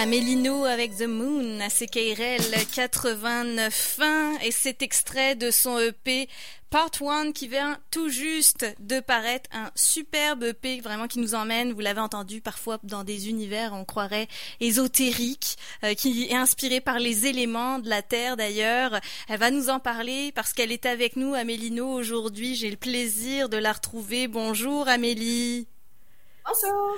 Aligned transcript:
Amélino 0.00 0.64
avec 0.64 0.96
The 0.96 1.06
Moon 1.06 1.60
à 1.60 1.68
CKRL 1.68 2.40
89.1 2.72 4.42
et 4.42 4.50
cet 4.50 4.80
extrait 4.80 5.34
de 5.34 5.50
son 5.50 5.78
EP 5.78 6.26
Part 6.70 6.88
1 7.06 7.32
qui 7.32 7.48
vient 7.48 7.78
tout 7.90 8.08
juste 8.08 8.64
de 8.78 9.00
paraître, 9.00 9.50
un 9.52 9.70
superbe 9.74 10.44
EP 10.44 10.80
vraiment 10.80 11.06
qui 11.06 11.18
nous 11.18 11.34
emmène, 11.34 11.74
vous 11.74 11.80
l'avez 11.80 12.00
entendu 12.00 12.40
parfois 12.40 12.78
dans 12.82 13.04
des 13.04 13.28
univers 13.28 13.74
on 13.74 13.84
croirait 13.84 14.28
ésotériques, 14.60 15.58
euh, 15.84 15.92
qui 15.92 16.28
est 16.30 16.34
inspiré 16.34 16.80
par 16.80 16.98
les 16.98 17.26
éléments 17.26 17.78
de 17.78 17.90
la 17.90 18.00
Terre 18.00 18.38
d'ailleurs. 18.38 18.98
Elle 19.28 19.38
va 19.38 19.50
nous 19.50 19.68
en 19.68 19.80
parler 19.80 20.32
parce 20.34 20.54
qu'elle 20.54 20.72
est 20.72 20.86
avec 20.86 21.16
nous, 21.16 21.34
Amélino, 21.34 21.86
aujourd'hui. 21.86 22.54
J'ai 22.54 22.70
le 22.70 22.78
plaisir 22.78 23.50
de 23.50 23.58
la 23.58 23.74
retrouver. 23.74 24.28
Bonjour 24.28 24.88
Amélie. 24.88 25.66
Bonjour. 26.46 26.96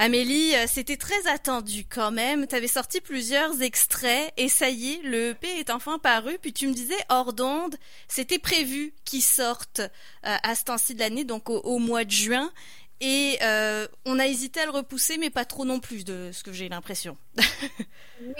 Amélie, 0.00 0.54
euh, 0.54 0.66
c'était 0.68 0.96
très 0.96 1.26
attendu 1.26 1.84
quand 1.84 2.12
même. 2.12 2.46
Tu 2.46 2.54
avais 2.54 2.68
sorti 2.68 3.00
plusieurs 3.00 3.62
extraits 3.62 4.32
et 4.36 4.48
ça 4.48 4.68
y 4.68 4.92
est, 4.92 5.02
le 5.02 5.30
EP 5.30 5.48
est 5.58 5.70
enfin 5.70 5.98
paru. 5.98 6.38
Puis 6.40 6.52
tu 6.52 6.68
me 6.68 6.72
disais 6.72 6.94
hors 7.08 7.32
d'onde, 7.32 7.74
c'était 8.06 8.38
prévu 8.38 8.94
qu'il 9.04 9.22
sorte 9.22 9.80
euh, 9.80 10.36
à 10.44 10.54
ce 10.54 10.62
temps-ci 10.62 10.94
de 10.94 11.00
l'année, 11.00 11.24
donc 11.24 11.50
au, 11.50 11.78
mois 11.80 12.04
de 12.04 12.12
juin. 12.12 12.52
Et 13.00 13.38
euh, 13.42 13.88
on 14.06 14.20
a 14.20 14.28
hésité 14.28 14.60
à 14.60 14.66
le 14.66 14.70
repousser, 14.70 15.18
mais 15.18 15.30
pas 15.30 15.44
trop 15.44 15.64
non 15.64 15.80
plus, 15.80 16.04
de 16.04 16.30
ce 16.32 16.44
que 16.44 16.52
j'ai 16.52 16.68
l'impression. 16.68 17.16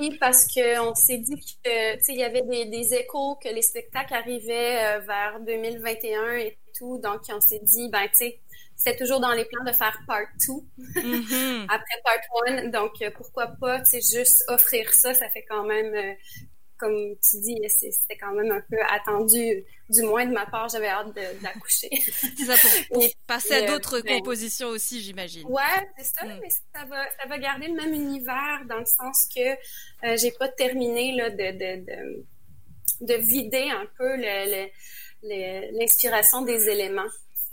oui, 0.00 0.16
parce 0.20 0.46
qu'on 0.46 0.94
s'est 0.94 1.18
dit 1.18 1.40
qu'il 1.64 2.16
y 2.16 2.22
avait 2.22 2.42
des, 2.42 2.66
des, 2.66 2.94
échos, 2.94 3.34
que 3.42 3.48
les 3.48 3.62
spectacles 3.62 4.14
arrivaient 4.14 5.00
vers 5.00 5.40
2021 5.44 6.36
et 6.36 6.56
tout. 6.76 6.98
Donc, 6.98 7.22
on 7.30 7.40
s'est 7.40 7.60
dit, 7.64 7.88
ben, 7.88 8.06
tu 8.08 8.18
sais, 8.18 8.40
c'est 8.78 8.96
toujours 8.96 9.20
dans 9.20 9.32
les 9.32 9.44
plans 9.44 9.64
de 9.64 9.72
faire 9.72 9.98
part 10.06 10.26
2 10.46 11.00
mm-hmm. 11.00 11.64
après 11.68 12.00
part 12.04 12.20
1. 12.46 12.68
Donc, 12.68 12.92
euh, 13.02 13.10
pourquoi 13.14 13.48
pas, 13.60 13.82
juste 13.92 14.44
offrir 14.46 14.94
ça, 14.94 15.12
ça 15.14 15.28
fait 15.28 15.44
quand 15.48 15.64
même, 15.64 15.92
euh, 15.94 16.14
comme 16.78 16.94
tu 17.28 17.40
dis, 17.40 17.56
c'était 17.68 18.16
quand 18.16 18.32
même 18.34 18.52
un 18.52 18.62
peu 18.70 18.78
attendu, 18.88 19.64
du 19.90 20.02
moins 20.02 20.26
de 20.26 20.32
ma 20.32 20.46
part, 20.46 20.68
j'avais 20.68 20.86
hâte 20.86 21.12
d'accoucher. 21.42 21.90
c'est 22.38 22.44
ça, 22.44 22.54
pour, 22.92 23.04
passer 23.26 23.54
à 23.54 23.64
euh, 23.64 23.66
d'autres 23.66 24.00
ben 24.00 24.18
compositions 24.18 24.68
aussi, 24.68 25.02
j'imagine. 25.02 25.44
Ouais, 25.48 25.88
c'est 25.98 26.14
ça, 26.14 26.24
mm. 26.24 26.38
mais 26.40 26.50
ça 26.50 26.84
va, 26.84 27.04
ça 27.20 27.26
va 27.26 27.38
garder 27.38 27.66
le 27.66 27.74
même 27.74 27.92
univers 27.92 28.62
dans 28.68 28.78
le 28.78 28.86
sens 28.86 29.28
que 29.34 30.16
j'ai 30.16 30.30
pas 30.30 30.48
terminé 30.48 31.16
là, 31.16 31.30
de, 31.30 31.36
de, 31.36 31.84
de, 31.84 32.26
de 33.00 33.14
vider 33.14 33.70
un 33.70 33.86
peu 33.98 34.14
l'inspiration 35.72 36.42
des 36.42 36.68
éléments. 36.68 37.10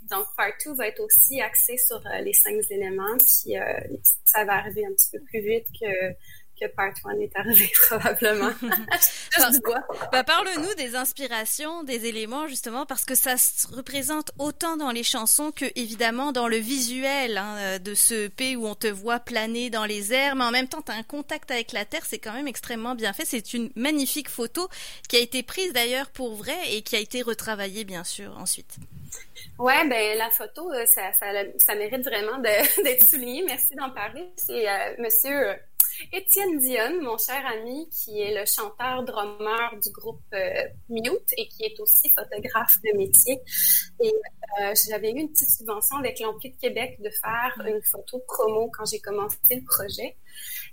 Donc, 0.10 0.26
Part 0.38 0.52
2 0.64 0.74
va 0.76 0.88
être 0.88 1.00
aussi 1.00 1.42
axé 1.42 1.78
sur 1.78 1.98
euh, 1.98 2.20
les 2.22 2.34
cinq 2.34 2.62
éléments, 2.70 3.18
puis 3.18 3.58
euh, 3.58 3.64
ça 4.26 4.46
va 4.46 4.54
arriver 4.54 4.86
un 4.86 4.94
petit 4.94 5.10
peu 5.12 5.20
plus 5.20 5.42
vite 5.42 5.66
que, 5.80 6.12
que 6.60 6.68
Part 6.76 6.94
1 7.06 7.20
est 7.22 7.36
arrivé, 7.36 7.72
probablement. 7.88 8.52
bah, 10.12 10.24
Parle-nous 10.24 10.76
des 10.76 10.96
inspirations, 10.96 11.84
des 11.84 12.06
éléments, 12.06 12.48
justement, 12.48 12.86
parce 12.86 13.04
que 13.04 13.16
ça 13.16 13.38
se 13.38 13.66
représente 13.68 14.32
autant 14.38 14.78
dans 14.78 14.92
les 14.92 15.04
chansons 15.04 15.52
que, 15.52 15.66
évidemment, 15.76 16.32
dans 16.32 16.48
le 16.48 16.58
visuel 16.58 17.40
hein, 17.40 17.58
euh, 17.58 17.80
de 17.80 17.96
ce 17.96 18.28
P 18.28 18.56
où 18.56 18.68
on 18.68 18.76
te 18.76 18.88
voit 18.88 19.20
planer 19.20 19.72
dans 19.72 19.86
les 19.86 20.14
airs, 20.14 20.36
mais 20.36 20.44
en 20.44 20.52
même 20.52 20.68
temps, 20.68 20.84
tu 20.84 20.92
as 20.92 20.96
un 20.96 21.04
contact 21.04 21.50
avec 21.50 21.72
la 21.72 21.86
Terre, 21.86 22.06
c'est 22.06 22.20
quand 22.20 22.34
même 22.34 22.48
extrêmement 22.48 22.94
bien 22.94 23.14
fait. 23.14 23.26
C'est 23.26 23.56
une 23.56 23.72
magnifique 23.76 24.30
photo 24.30 24.70
qui 25.10 25.16
a 25.16 25.20
été 25.20 25.42
prise 25.42 25.74
d'ailleurs 25.74 26.12
pour 26.12 26.36
vrai 26.36 26.58
et 26.70 26.84
qui 26.84 26.96
a 26.96 27.00
été 27.00 27.24
retravaillée, 27.24 27.86
bien 27.86 28.04
sûr, 28.04 28.38
ensuite. 28.38 28.78
Ouais, 29.58 29.88
ben 29.88 30.18
la 30.18 30.30
photo, 30.30 30.72
euh, 30.72 30.86
ça, 30.86 31.14
ça, 31.14 31.28
ça 31.58 31.76
mérite 31.76 32.04
vraiment 32.04 32.38
d'être 32.84 33.06
souligné. 33.06 33.44
Merci 33.46 33.76
d'en 33.76 33.90
parler. 33.90 34.30
C'est 34.36 34.68
euh, 34.70 34.96
Monsieur 35.00 35.56
Étienne 36.12 36.60
Dionne, 36.60 37.02
mon 37.02 37.18
cher 37.18 37.46
ami, 37.46 37.90
qui 37.90 38.22
est 38.22 38.34
le 38.34 38.46
chanteur-drummer 38.46 39.80
du 39.82 39.90
groupe 39.92 40.22
Mute 40.90 41.34
et 41.38 41.48
qui 41.48 41.64
est 41.64 41.80
aussi 41.80 42.10
photographe 42.10 42.78
de 42.84 42.98
métier. 42.98 43.40
Et 44.02 44.14
j'avais 44.90 45.12
eu 45.12 45.20
une 45.20 45.32
petite 45.32 45.50
subvention 45.50 45.98
avec 45.98 46.20
l'Empire 46.20 46.52
de 46.52 46.60
Québec 46.60 46.98
de 47.02 47.10
faire 47.10 47.66
une 47.66 47.82
photo 47.82 48.20
promo 48.28 48.70
quand 48.76 48.86
j'ai 48.86 49.00
commencé 49.00 49.38
le 49.52 49.64
projet. 49.64 50.16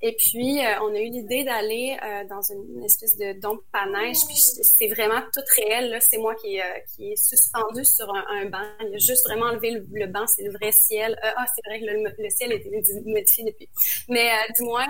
Et 0.04 0.16
puis, 0.16 0.58
euh, 0.58 0.80
on 0.82 0.92
a 0.94 0.98
eu 0.98 1.10
l'idée 1.10 1.44
d'aller 1.44 1.96
euh, 2.02 2.24
dans 2.24 2.42
une 2.42 2.84
espèce 2.84 3.16
de 3.16 3.38
dompe 3.38 3.62
à 3.72 3.86
neige. 3.86 4.16
C'est 4.36 4.88
vraiment 4.88 5.20
tout 5.32 5.42
réel. 5.56 5.90
Là, 5.90 6.00
c'est 6.00 6.18
moi 6.18 6.34
qui, 6.34 6.60
euh, 6.60 6.64
qui 6.94 7.12
est 7.12 7.16
suspendu 7.16 7.84
sur 7.84 8.12
un, 8.12 8.46
banc. 8.46 8.64
Il 8.80 8.94
a 8.96 8.98
juste 8.98 9.24
vraiment 9.28 9.46
enlevé 9.46 9.70
le, 9.70 10.06
banc. 10.06 10.26
C'est 10.26 10.42
le 10.42 10.52
vrai 10.52 10.72
ciel. 10.72 11.16
ah, 11.22 11.44
c'est 11.54 11.62
vrai 11.68 11.80
que 11.80 11.84
le, 12.20 12.30
ciel 12.30 12.50
a 12.50 12.54
été 12.56 12.68
modifié 13.04 13.44
depuis. 13.44 13.68
Mais 14.08 14.28
du 14.56 14.62
moins, 14.62 14.88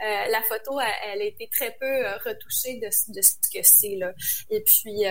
la 0.00 0.42
photo, 0.48 0.80
elle, 0.80 1.20
a 1.20 1.24
été 1.24 1.48
très 1.52 1.76
peu 1.78 2.06
retouchée 2.24 2.78
de, 2.78 2.86
de 2.86 3.22
ce 3.22 3.34
que 3.52 3.62
c'est. 3.62 3.96
là. 3.96 4.12
Et 4.50 4.60
puis, 4.62 5.04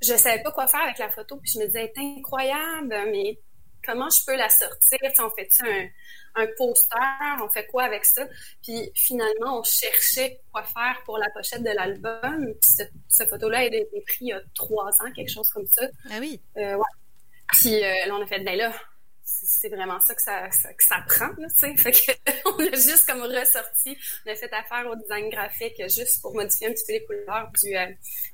je 0.00 0.14
savais 0.16 0.42
pas 0.42 0.52
quoi 0.52 0.66
faire 0.66 0.82
avec 0.82 0.98
la 0.98 1.10
photo. 1.10 1.36
Puis, 1.36 1.52
je 1.54 1.58
me 1.60 1.66
disais, 1.66 1.92
c'est 1.94 2.02
incroyable, 2.02 2.94
mais 3.10 3.38
comment 3.84 4.10
je 4.10 4.24
peux 4.24 4.36
la 4.36 4.48
sortir? 4.48 4.98
T'sais, 4.98 5.22
on 5.22 5.30
fait 5.30 5.48
un, 5.60 6.42
un 6.42 6.46
poster? 6.56 6.98
On 7.42 7.48
fait 7.48 7.66
quoi 7.66 7.84
avec 7.84 8.04
ça? 8.04 8.26
Puis 8.62 8.90
finalement, 8.94 9.60
on 9.60 9.62
cherchait 9.62 10.40
quoi 10.52 10.62
faire 10.62 11.00
pour 11.04 11.18
la 11.18 11.28
pochette 11.30 11.62
de 11.62 11.70
l'album. 11.70 12.54
Puis 12.60 12.86
cette, 13.08 13.30
photo-là, 13.30 13.64
elle 13.64 13.74
a 13.74 13.78
été 13.78 14.00
prise 14.02 14.18
il 14.20 14.28
y 14.28 14.32
a 14.32 14.40
trois 14.54 14.90
ans, 15.02 15.12
quelque 15.14 15.30
chose 15.30 15.48
comme 15.50 15.66
ça. 15.66 15.86
Ah 16.10 16.18
oui? 16.20 16.40
Euh, 16.56 16.74
ouais. 16.74 16.84
Puis 17.52 17.82
euh, 17.82 18.06
là, 18.06 18.14
on 18.14 18.22
a 18.22 18.26
fait, 18.26 18.40
ben 18.40 18.56
là, 18.56 18.72
c'est 19.28 19.68
vraiment 19.68 20.00
ça 20.00 20.14
que 20.14 20.22
ça, 20.22 20.48
que 20.48 20.84
ça 20.84 21.04
prend, 21.06 21.34
tu 21.34 21.48
sais. 21.56 21.74
Qu'on 22.42 22.58
a 22.58 22.72
juste 22.72 23.06
comme 23.06 23.22
ressorti, 23.22 23.96
on 24.26 24.30
a 24.30 24.34
fait 24.34 24.52
affaire 24.52 24.86
au 24.90 24.96
design 24.96 25.28
graphique 25.28 25.80
juste 25.88 26.20
pour 26.22 26.34
modifier 26.34 26.68
un 26.68 26.72
petit 26.72 26.84
peu 26.86 26.92
les 26.94 27.04
couleurs 27.04 27.50
du, 27.62 27.76
euh, 27.76 27.86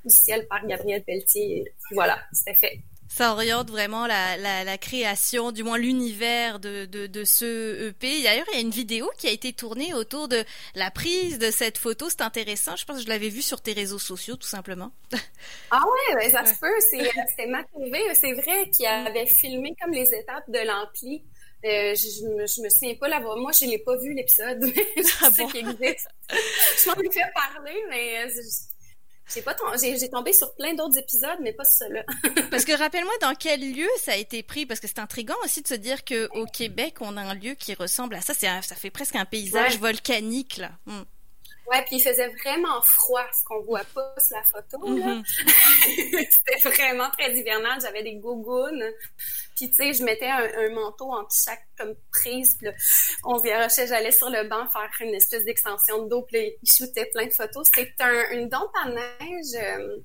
du 0.05 0.15
ciel 0.15 0.47
par 0.49 0.66
Gabriel 0.66 1.03
Pelletier. 1.05 1.65
voilà, 1.93 2.19
c'était 2.32 2.55
fait 2.55 2.81
ça 3.15 3.33
oriente 3.33 3.71
vraiment 3.71 4.09
la, 4.09 4.37
la, 4.37 4.65
la 4.65 4.77
création, 4.77 5.53
du 5.53 5.63
moins 5.63 5.79
l'univers 5.79 6.59
de, 6.59 6.85
de, 6.87 7.07
de, 7.07 7.23
ce 7.23 7.89
EP. 7.89 8.25
D'ailleurs, 8.25 8.47
il 8.53 8.57
y 8.57 8.59
a 8.59 8.61
une 8.61 8.71
vidéo 8.71 9.09
qui 9.17 9.29
a 9.29 9.31
été 9.31 9.53
tournée 9.53 9.95
autour 9.95 10.27
de 10.27 10.43
la 10.75 10.91
prise 10.91 11.39
de 11.39 11.53
cette 11.53 11.79
photo. 11.79 12.11
C'est 12.11 12.23
intéressant. 12.23 12.75
Je 12.75 12.85
pense 12.85 12.97
que 12.97 13.05
je 13.05 13.09
l'avais 13.09 13.29
vu 13.29 13.41
sur 13.41 13.61
tes 13.61 13.73
réseaux 13.73 14.01
sociaux, 14.01 14.35
tout 14.37 14.49
simplement. 14.49 14.91
Ah 15.71 15.81
ouais, 15.81 16.15
ben, 16.17 16.31
ça 16.31 16.45
se 16.45 16.59
peut. 16.59 16.67
C'était 16.91 17.47
Matt 17.47 17.67
c'est 18.15 18.33
vrai, 18.33 18.71
qui 18.71 18.87
avait 18.87 19.27
filmé 19.27 19.75
comme 19.81 19.93
les 19.93 20.13
étapes 20.15 20.49
de 20.49 20.59
l'ampli. 20.67 21.25
Euh, 21.65 21.95
je, 21.95 22.27
me, 22.27 22.47
je 22.47 22.63
me 22.63 22.69
souviens 22.69 22.95
pas 22.95 23.09
l'avoir. 23.09 23.37
Moi, 23.37 23.53
je 23.53 23.67
l'ai 23.67 23.79
pas 23.79 23.97
vu 23.97 24.15
l'épisode, 24.15 24.61
mais 24.61 25.03
je 25.03 25.25
ah 25.25 25.31
sais 25.31 25.47
qu'il 25.47 25.69
existe. 25.69 26.09
je 26.31 26.89
m'en 26.91 26.97
ai 26.97 27.11
fait 27.11 27.33
parler, 27.35 27.85
mais 27.91 28.25
euh, 28.25 28.31
j'ai 29.33 29.43
pas 29.43 29.57
j'ai 29.81 30.11
tombé 30.11 30.33
sur 30.33 30.55
plein 30.55 30.75
d'autres 30.75 30.99
épisodes, 30.99 31.39
mais 31.41 31.53
pas 31.53 31.65
ceux-là. 31.65 32.05
parce 32.51 32.65
que 32.65 32.77
rappelle-moi 32.77 33.12
dans 33.21 33.35
quel 33.35 33.61
lieu 33.61 33.89
ça 34.01 34.12
a 34.12 34.17
été 34.17 34.43
pris, 34.43 34.67
parce 34.67 34.81
que 34.81 34.87
c'est 34.87 34.99
intriguant 34.99 35.37
aussi 35.45 35.62
de 35.62 35.69
se 35.69 35.75
dire 35.75 36.05
que 36.05 36.29
au 36.35 36.47
Québec, 36.47 36.97
on 37.01 37.17
a 37.17 37.23
un 37.23 37.35
lieu 37.35 37.55
qui 37.55 37.75
ressemble 37.75 38.15
à 38.17 38.21
ça. 38.21 38.35
C'est 38.35 38.49
ça 38.62 38.75
fait 38.75 38.91
presque 38.91 39.17
un 39.17 39.25
paysage 39.25 39.79
volcanique 39.79 40.59
là. 40.59 40.73
Hmm. 40.87 41.03
Ouais, 41.67 41.83
puis 41.87 41.97
il 41.97 42.01
faisait 42.01 42.29
vraiment 42.29 42.83
froid, 42.83 43.25
ce 43.33 43.43
qu'on 43.45 43.63
voit 43.63 43.85
pas 43.95 44.15
sur 44.19 44.37
la 44.37 44.43
photo. 44.43 44.79
Mm-hmm. 44.87 45.25
C'était 46.31 46.69
vraiment 46.69 47.11
très 47.11 47.35
hivernal. 47.35 47.79
J'avais 47.81 48.03
des 48.03 48.17
gougounes. 48.17 48.85
Puis 49.57 49.71
tu 49.71 49.77
sais, 49.77 49.93
je 49.95 50.03
mettais 50.03 50.29
un, 50.29 50.69
manteau 50.75 51.11
entre 51.13 51.35
chaque 51.35 51.67
comme 51.79 51.95
prise. 52.13 52.57
Puis 52.57 52.67
là, 52.67 52.73
on 53.25 53.39
se 53.39 53.45
garochait, 53.45 53.87
j'allais 53.87 54.11
sur 54.11 54.29
le 54.29 54.47
banc 54.49 54.67
faire 54.69 54.91
une 55.01 55.15
espèce 55.15 55.45
d'extension 55.45 56.07
d'eau. 56.07 56.23
Puis 56.23 56.37
là, 56.37 56.53
il 56.63 56.71
shootait 56.71 57.07
plein 57.07 57.27
de 57.27 57.33
photos. 57.33 57.67
C'était 57.75 57.95
un, 58.01 58.31
une 58.33 58.49
dompe 58.49 58.73
à 58.83 58.91
neige 58.91 59.55
euh, 59.57 59.97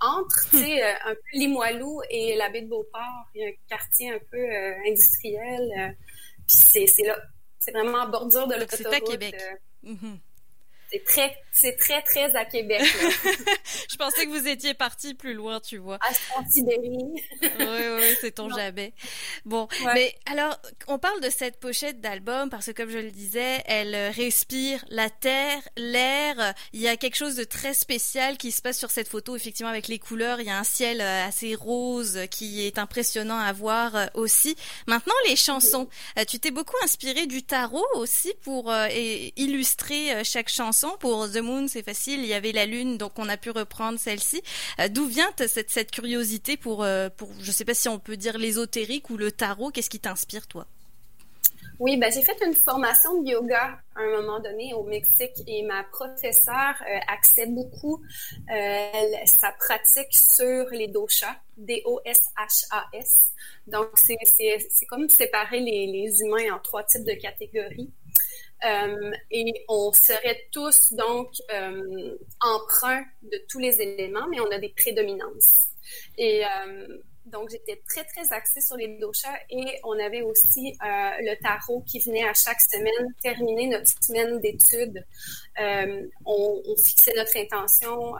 entre, 0.00 0.50
tu 0.50 0.58
sais, 0.58 0.82
euh, 0.82 0.94
un 1.04 1.14
peu 1.14 1.20
Limoilou 1.34 2.00
et 2.10 2.34
la 2.34 2.48
baie 2.48 2.62
de 2.62 2.68
Beauport. 2.68 3.28
Il 3.34 3.42
y 3.42 3.44
a 3.44 3.48
un 3.48 3.52
quartier 3.68 4.10
un 4.10 4.18
peu 4.30 4.38
euh, 4.38 4.74
industriel. 4.88 5.96
puis 6.46 6.88
c'est 6.88 7.04
là. 7.04 7.16
C'est 7.60 7.70
vraiment 7.70 7.98
en 7.98 8.08
bordure 8.08 8.46
de 8.46 8.54
l'autoroute. 8.56 8.86
C'est 8.90 8.94
à 8.94 9.00
Québec. 9.00 9.36
Mm-hmm. 9.84 10.18
C'est 10.90 11.04
très, 11.04 11.36
c'est 11.52 11.76
très, 11.76 12.02
très 12.02 12.34
à 12.36 12.44
Québec. 12.44 12.82
je 13.90 13.96
pensais 13.96 14.26
que 14.26 14.30
vous 14.30 14.46
étiez 14.48 14.74
parti 14.74 15.14
plus 15.14 15.34
loin, 15.34 15.60
tu 15.60 15.78
vois. 15.78 15.98
À 16.02 16.48
Sibérie. 16.48 16.98
oui, 17.42 17.50
oui, 17.60 18.16
c'est 18.20 18.32
ton 18.32 18.48
jamais. 18.54 18.92
Bon, 19.44 19.68
mais 19.94 20.14
alors, 20.26 20.56
on 20.86 20.98
parle 20.98 21.20
de 21.20 21.30
cette 21.30 21.58
pochette 21.58 22.00
d'album 22.00 22.50
parce 22.50 22.66
que, 22.66 22.72
comme 22.72 22.90
je 22.90 22.98
le 22.98 23.10
disais, 23.10 23.62
elle 23.66 23.94
respire 24.12 24.84
la 24.88 25.10
terre, 25.10 25.60
l'air. 25.76 26.54
Il 26.72 26.80
y 26.80 26.88
a 26.88 26.96
quelque 26.96 27.16
chose 27.16 27.36
de 27.36 27.44
très 27.44 27.74
spécial 27.74 28.36
qui 28.36 28.52
se 28.52 28.62
passe 28.62 28.78
sur 28.78 28.90
cette 28.90 29.08
photo, 29.08 29.36
effectivement, 29.36 29.70
avec 29.70 29.88
les 29.88 29.98
couleurs. 29.98 30.40
Il 30.40 30.46
y 30.46 30.50
a 30.50 30.58
un 30.58 30.64
ciel 30.64 31.00
euh, 31.00 31.26
assez 31.26 31.54
rose 31.54 32.20
qui 32.30 32.66
est 32.66 32.78
impressionnant 32.78 33.38
à 33.38 33.52
voir 33.52 33.96
euh, 33.96 34.06
aussi. 34.14 34.56
Maintenant, 34.86 35.14
les 35.28 35.36
chansons. 35.36 35.88
Euh, 36.18 36.24
tu 36.24 36.38
t'es 36.38 36.50
beaucoup 36.50 36.76
inspiré 36.82 37.26
du 37.26 37.42
tarot 37.42 37.86
aussi 37.94 38.32
pour 38.42 38.72
illustrer 39.36 40.24
chaque 40.24 40.48
chanson 40.48 40.83
pour 40.98 41.30
The 41.30 41.38
Moon, 41.38 41.68
c'est 41.68 41.82
facile. 41.82 42.20
Il 42.20 42.26
y 42.26 42.34
avait 42.34 42.52
la 42.52 42.66
Lune, 42.66 42.98
donc 42.98 43.18
on 43.18 43.28
a 43.28 43.36
pu 43.36 43.50
reprendre 43.50 43.98
celle-ci. 43.98 44.42
Euh, 44.80 44.88
d'où 44.88 45.06
vient 45.06 45.30
cette, 45.36 45.90
curiosité 45.90 46.56
pour, 46.56 46.82
euh, 46.84 47.08
pour, 47.08 47.30
je 47.40 47.50
sais 47.50 47.64
pas 47.64 47.74
si 47.74 47.88
on 47.88 47.98
peut 47.98 48.16
dire 48.16 48.38
l'ésotérique 48.38 49.10
ou 49.10 49.16
le 49.16 49.32
tarot 49.32 49.70
Qu'est-ce 49.70 49.90
qui 49.90 50.00
t'inspire, 50.00 50.46
toi? 50.46 50.66
Oui, 51.80 51.96
ben, 51.96 52.10
j'ai 52.12 52.22
fait 52.22 52.36
une 52.44 52.54
formation 52.54 53.20
de 53.20 53.30
yoga 53.30 53.78
à 53.96 54.00
un 54.00 54.20
moment 54.20 54.38
donné 54.38 54.72
au 54.74 54.84
Mexique 54.84 55.42
et 55.46 55.64
ma 55.64 55.82
professeure 55.84 56.76
euh, 56.88 56.98
accède 57.08 57.52
beaucoup 57.52 58.00
euh, 58.54 59.16
sa 59.24 59.50
pratique 59.52 60.12
sur 60.12 60.66
les 60.70 60.86
doshas, 60.86 61.36
D-O-S-H-A-S. 61.56 63.14
Donc, 63.66 63.88
c'est 63.96 64.86
comme 64.88 65.08
séparer 65.08 65.60
les, 65.60 66.20
humains 66.20 66.54
en 66.54 66.60
trois 66.60 66.84
types 66.84 67.04
de 67.04 67.14
catégories. 67.14 67.90
Euh, 68.64 69.12
et 69.30 69.64
on 69.68 69.92
serait 69.92 70.48
tous 70.52 70.92
donc 70.92 71.28
euh, 71.52 72.16
emprunts 72.40 73.04
de 73.22 73.38
tous 73.48 73.58
les 73.58 73.80
éléments, 73.80 74.26
mais 74.30 74.40
on 74.40 74.50
a 74.50 74.58
des 74.58 74.70
prédominances. 74.70 75.52
Et 76.16 76.44
euh, 76.44 76.98
donc, 77.26 77.50
j'étais 77.50 77.82
très, 77.86 78.04
très 78.04 78.32
axée 78.32 78.60
sur 78.60 78.76
les 78.76 78.98
doshas 78.98 79.36
et 79.50 79.80
on 79.84 79.98
avait 79.98 80.22
aussi 80.22 80.76
euh, 80.82 80.86
le 81.20 81.42
tarot 81.42 81.82
qui 81.82 82.00
venait 82.00 82.26
à 82.26 82.32
chaque 82.34 82.60
semaine 82.60 83.14
terminer 83.22 83.66
notre 83.66 83.90
semaine 84.02 84.40
d'études. 84.40 85.04
On, 86.26 86.62
fixait 86.76 87.14
notre 87.16 87.36
intention 87.36 88.14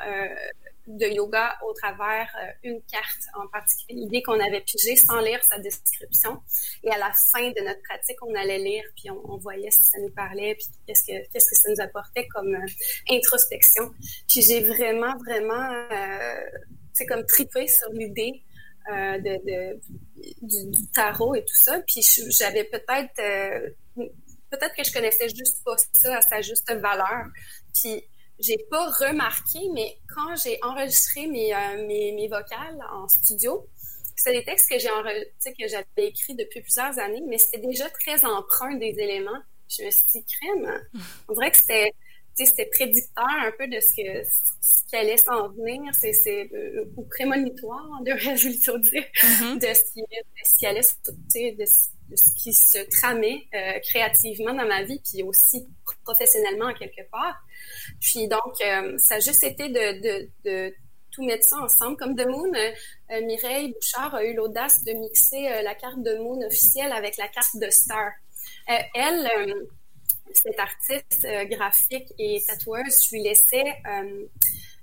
de 0.87 1.07
yoga 1.07 1.57
au 1.67 1.73
travers 1.73 2.29
euh, 2.43 2.51
une 2.63 2.83
carte 2.83 3.23
en 3.35 3.47
particulier, 3.49 4.01
l'idée 4.01 4.23
qu'on 4.23 4.39
avait 4.39 4.61
pigée 4.61 4.97
sans 4.97 5.21
lire 5.21 5.43
sa 5.45 5.59
description. 5.59 6.43
Et 6.83 6.91
à 6.91 6.99
la 6.99 7.13
fin 7.33 7.49
de 7.49 7.65
notre 7.65 7.83
pratique, 7.83 8.17
on 8.23 8.35
allait 8.35 8.59
lire, 8.59 8.85
puis 8.97 9.11
on, 9.11 9.39
voyait 9.39 9.71
si 9.71 9.81
ça 9.83 9.99
nous 9.99 10.11
parlait, 10.11 10.55
puis 10.55 10.67
qu'est-ce 10.87 11.05
que, 11.05 11.29
qu'est-ce 11.31 11.51
que 11.51 11.57
ça 11.57 11.71
nous 11.71 11.81
apportait 11.81 12.27
comme 12.29 12.55
euh, 12.55 12.67
introspection. 13.11 13.91
Puis 14.29 14.43
j'ai 14.43 14.61
vraiment, 14.61 15.17
vraiment, 15.19 15.71
euh, 15.91 16.41
c'est 16.93 17.07
comme 17.07 17.25
tripé 17.27 17.67
sur 17.67 17.91
l'idée 17.93 18.43
euh, 18.93 19.19
de, 19.19 19.41
de 19.47 19.81
du, 20.43 20.87
tarot 20.93 21.35
et 21.35 21.41
tout 21.41 21.55
ça. 21.55 21.81
Puis 21.87 22.03
j'avais 22.29 22.65
peut-être 22.65 23.19
euh, 23.19 23.71
peut-être 24.51 24.75
que 24.77 24.85
je 24.85 24.93
connaissais 24.93 25.29
juste 25.31 25.65
pas 25.65 25.75
ça 25.95 26.19
à 26.19 26.21
sa 26.21 26.43
juste 26.43 26.71
valeur. 26.71 27.27
Puis 27.73 28.05
j'ai 28.39 28.59
pas 28.71 28.91
remarqué, 28.91 29.61
mais 29.73 29.97
quand 30.15 30.35
j'ai 30.37 30.59
enregistré 30.63 31.27
mes, 31.27 31.55
euh, 31.55 31.87
mes, 31.87 32.13
mes, 32.13 32.29
vocales 32.29 32.79
en 32.93 33.09
studio, 33.09 33.67
c'est 34.17 34.33
des 34.33 34.45
textes 34.45 34.69
que 34.71 34.79
j'ai 34.79 34.89
que 34.89 35.69
j'avais 35.69 36.09
écrits 36.09 36.35
depuis 36.35 36.61
plusieurs 36.61 36.99
années, 36.99 37.23
mais 37.27 37.39
c'était 37.39 37.67
déjà 37.67 37.89
très 37.91 38.25
emprunt 38.25 38.75
des 38.75 38.95
éléments. 38.99 39.41
Je 39.69 39.85
me 39.85 39.91
suis 39.91 40.05
dit, 40.13 40.25
crème, 40.25 40.81
on 41.29 41.35
dirait 41.35 41.51
que 41.51 41.57
c'était 41.57 41.93
c'était 42.37 42.67
prédicteur 42.67 43.27
un 43.29 43.53
peu 43.57 43.67
de 43.69 43.79
ce 43.81 43.89
que 43.97 44.29
ce 44.61 44.85
qui 44.89 44.97
allait 44.97 45.17
s'en 45.17 45.49
venir, 45.51 45.93
c'est 45.95 46.51
euh, 46.53 46.85
ou 46.97 47.05
prémonitoire, 47.05 48.01
devrais-je 48.05 48.49
dire, 48.81 49.05
mm-hmm. 49.23 49.61
de, 49.61 49.75
ce 49.75 49.93
qui, 49.93 50.01
de 50.01 50.45
ce 50.45 50.57
qui 50.57 50.67
allait, 50.67 50.81
de, 50.81 51.57
de, 51.57 51.65
ce 52.17 52.43
qui 52.43 52.53
se 52.53 52.79
tramait 52.91 53.43
euh, 53.55 53.79
créativement 53.81 54.55
dans 54.55 54.67
ma 54.67 54.83
vie, 54.83 55.01
puis 55.05 55.23
aussi 55.23 55.67
professionnellement 56.05 56.67
en 56.67 56.75
quelque 56.75 57.09
part. 57.11 57.37
Puis 58.01 58.29
donc, 58.29 58.55
euh, 58.65 58.97
ça 58.99 59.17
a 59.17 59.21
juste 59.21 59.43
été 59.45 59.69
de, 59.69 60.01
de, 60.01 60.31
de, 60.45 60.75
tout 61.11 61.25
mettre 61.25 61.45
ça 61.45 61.59
ensemble. 61.59 61.97
Comme 61.97 62.17
The 62.17 62.27
Moon, 62.27 62.53
euh, 62.55 63.21
Mireille 63.25 63.73
Bouchard 63.73 64.17
a 64.17 64.25
eu 64.25 64.35
l'audace 64.35 64.83
de 64.83 64.93
mixer 64.93 65.47
euh, 65.47 65.63
la 65.63 65.77
carte 65.77 66.03
de 66.03 66.17
Moon 66.17 66.45
officielle 66.45 66.91
avec 66.93 67.17
la 67.19 67.29
carte 67.29 67.57
de 67.57 67.71
Star. 67.71 68.11
elle, 68.67 69.31
cette 70.33 70.59
artiste 70.59 71.27
graphique 71.51 72.13
et 72.19 72.43
tatoueuse, 72.47 73.05
je 73.05 73.15
lui 73.15 73.23
laissais 73.23 73.65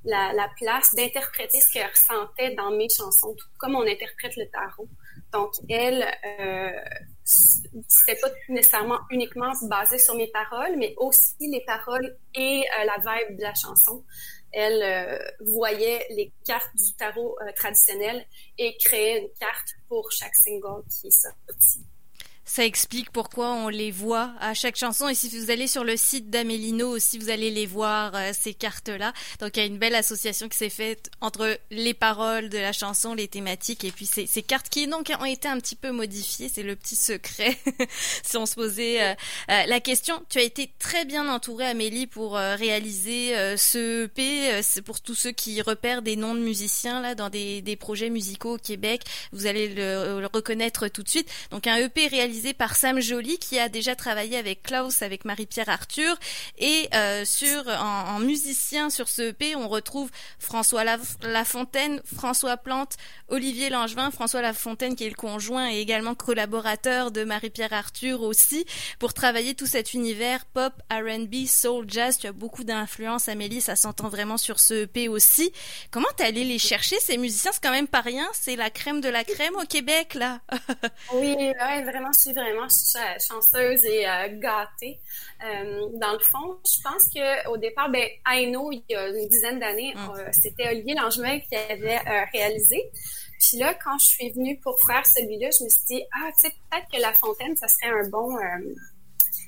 la, 0.03 0.33
la, 0.33 0.49
place 0.57 0.93
d'interpréter 0.95 1.61
ce 1.61 1.71
qu'elle 1.71 1.89
ressentait 1.89 2.55
dans 2.55 2.71
mes 2.71 2.89
chansons, 2.89 3.35
tout 3.35 3.47
comme 3.57 3.75
on 3.75 3.85
interprète 3.85 4.35
le 4.35 4.47
tarot. 4.49 4.87
Donc, 5.31 5.53
elle, 5.69 6.05
euh, 6.39 6.71
c'était 7.23 8.19
pas 8.19 8.29
nécessairement 8.49 8.99
uniquement 9.11 9.51
basé 9.63 9.97
sur 9.97 10.15
mes 10.15 10.27
paroles, 10.27 10.75
mais 10.77 10.93
aussi 10.97 11.35
les 11.39 11.63
paroles 11.65 12.17
et 12.35 12.63
euh, 12.79 12.83
la 12.85 12.97
vibe 12.97 13.37
de 13.37 13.43
la 13.43 13.53
chanson. 13.53 14.03
Elle 14.51 14.83
euh, 14.83 15.17
voyait 15.39 16.05
les 16.09 16.33
cartes 16.45 16.75
du 16.75 16.93
tarot 16.95 17.37
euh, 17.41 17.51
traditionnel 17.53 18.25
et 18.57 18.75
créait 18.77 19.19
une 19.19 19.29
carte 19.39 19.75
pour 19.87 20.11
chaque 20.11 20.35
single 20.35 20.83
qui 20.89 21.09
sorti. 21.11 21.85
Ça 22.43 22.65
explique 22.65 23.11
pourquoi 23.11 23.53
on 23.53 23.69
les 23.69 23.91
voit 23.91 24.31
à 24.39 24.53
chaque 24.53 24.75
chanson. 24.75 25.07
Et 25.07 25.13
si 25.15 25.29
vous 25.29 25.51
allez 25.51 25.67
sur 25.67 25.83
le 25.83 25.95
site 25.95 26.29
d'Amélino 26.29 26.89
aussi, 26.89 27.19
vous 27.19 27.29
allez 27.29 27.51
les 27.51 27.67
voir, 27.67 28.13
euh, 28.15 28.31
ces 28.33 28.53
cartes-là. 28.53 29.13
Donc, 29.39 29.55
il 29.55 29.59
y 29.59 29.63
a 29.63 29.65
une 29.65 29.77
belle 29.77 29.95
association 29.95 30.49
qui 30.49 30.57
s'est 30.57 30.69
faite 30.69 31.11
entre 31.21 31.57
les 31.69 31.93
paroles 31.93 32.49
de 32.49 32.57
la 32.57 32.73
chanson, 32.73 33.13
les 33.13 33.27
thématiques, 33.27 33.83
et 33.83 33.91
puis 33.91 34.07
ces, 34.07 34.25
ces 34.25 34.41
cartes 34.41 34.69
qui 34.69 34.87
donc 34.87 35.11
ont 35.19 35.25
été 35.25 35.47
un 35.47 35.59
petit 35.59 35.75
peu 35.75 35.91
modifiées. 35.91 36.49
C'est 36.53 36.63
le 36.63 36.75
petit 36.75 36.95
secret. 36.95 37.57
si 38.23 38.37
on 38.37 38.47
se 38.47 38.55
posait 38.55 39.03
euh, 39.03 39.13
euh, 39.51 39.65
la 39.67 39.79
question, 39.79 40.21
tu 40.27 40.39
as 40.39 40.43
été 40.43 40.71
très 40.79 41.05
bien 41.05 41.29
entourée, 41.29 41.67
Amélie, 41.67 42.07
pour 42.07 42.33
réaliser 42.33 43.35
ce 43.57 44.05
EP. 44.05 44.61
Pour 44.83 44.99
tous 45.01 45.15
ceux 45.15 45.31
qui 45.31 45.61
repèrent 45.61 46.01
des 46.01 46.15
noms 46.15 46.33
de 46.33 46.39
musiciens 46.39 47.01
là 47.01 47.13
dans 47.15 47.29
des, 47.29 47.61
des 47.61 47.75
projets 47.75 48.09
musicaux 48.09 48.55
au 48.55 48.57
Québec. 48.57 49.03
Vous 49.31 49.45
allez 49.45 49.69
le, 49.69 50.19
le 50.19 50.29
reconnaître 50.33 50.87
tout 50.87 51.03
de 51.03 51.09
suite. 51.09 51.29
Donc, 51.51 51.67
un 51.67 51.77
EP 51.77 52.07
réalisé 52.07 52.30
par 52.57 52.75
Sam 52.75 53.01
Joly 53.01 53.37
qui 53.37 53.59
a 53.59 53.67
déjà 53.67 53.95
travaillé 53.95 54.37
avec 54.37 54.63
Klaus, 54.63 55.01
avec 55.01 55.25
Marie-Pierre 55.25 55.67
Arthur 55.67 56.17
et 56.57 56.87
euh, 56.93 57.25
sur 57.25 57.67
en, 57.67 58.19
musicien 58.19 58.89
sur 58.89 59.09
ce 59.09 59.29
EP 59.29 59.55
on 59.55 59.67
retrouve 59.67 60.09
François 60.39 60.83
Lafontaine, 61.23 62.01
François 62.05 62.55
Plante, 62.57 62.95
Olivier 63.27 63.69
Langevin, 63.69 64.11
François 64.11 64.41
Lafontaine 64.41 64.95
qui 64.95 65.03
est 65.05 65.09
le 65.09 65.15
conjoint 65.15 65.69
et 65.69 65.79
également 65.79 66.15
collaborateur 66.15 67.11
de 67.11 67.23
Marie-Pierre 67.25 67.73
Arthur 67.73 68.21
aussi 68.21 68.65
pour 68.97 69.13
travailler 69.13 69.53
tout 69.53 69.67
cet 69.67 69.93
univers 69.93 70.45
pop, 70.45 70.73
R&B, 70.89 71.45
soul, 71.47 71.85
jazz. 71.87 72.17
Tu 72.17 72.27
as 72.27 72.31
beaucoup 72.31 72.63
d'influence 72.63 73.27
Amélie, 73.27 73.61
ça 73.61 73.75
s'entend 73.75 74.07
vraiment 74.07 74.37
sur 74.37 74.59
ce 74.59 74.85
EP 74.85 75.09
aussi. 75.09 75.51
Comment 75.91 76.07
t'es 76.15 76.23
allé 76.23 76.45
les 76.45 76.59
chercher 76.59 76.97
ces 76.99 77.17
musiciens? 77.17 77.51
C'est 77.53 77.61
quand 77.61 77.71
même 77.71 77.89
pas 77.89 78.01
rien, 78.01 78.27
c'est 78.33 78.55
la 78.55 78.69
crème 78.69 79.01
de 79.01 79.09
la 79.09 79.25
crème 79.25 79.55
au 79.55 79.65
Québec 79.65 80.13
là. 80.13 80.39
oui, 81.13 81.35
ouais, 81.35 81.83
vraiment 81.83 82.13
suis 82.21 82.33
vraiment 82.33 82.67
chanceuse 83.19 83.85
et 83.85 84.07
euh, 84.07 84.39
gâtée. 84.39 84.99
Euh, 85.43 85.87
dans 85.93 86.13
le 86.13 86.19
fond, 86.19 86.59
je 86.65 86.81
pense 86.83 87.09
qu'au 87.09 87.57
départ, 87.57 87.89
ben, 87.89 88.07
Aino, 88.31 88.71
il 88.71 88.83
y 88.89 88.95
a 88.95 89.07
une 89.07 89.27
dizaine 89.27 89.59
d'années, 89.59 89.93
mm. 89.95 90.09
euh, 90.17 90.29
c'était 90.31 90.69
Olivier 90.69 90.95
Langevin 90.95 91.39
qui 91.39 91.55
avait 91.55 91.99
réalisé. 92.33 92.89
Puis 93.39 93.57
là, 93.57 93.73
quand 93.73 93.97
je 93.97 94.05
suis 94.05 94.29
venue 94.31 94.59
pour 94.59 94.79
faire 94.81 95.05
celui-là, 95.05 95.49
je 95.57 95.63
me 95.63 95.69
suis 95.69 95.85
dit, 95.87 96.03
ah, 96.13 96.29
tu 96.37 96.47
sais, 96.47 96.55
peut-être 96.69 96.87
que 96.93 97.01
La 97.01 97.13
Fontaine, 97.13 97.55
ça 97.55 97.67
serait 97.67 97.91
un 97.91 98.07
bon, 98.07 98.37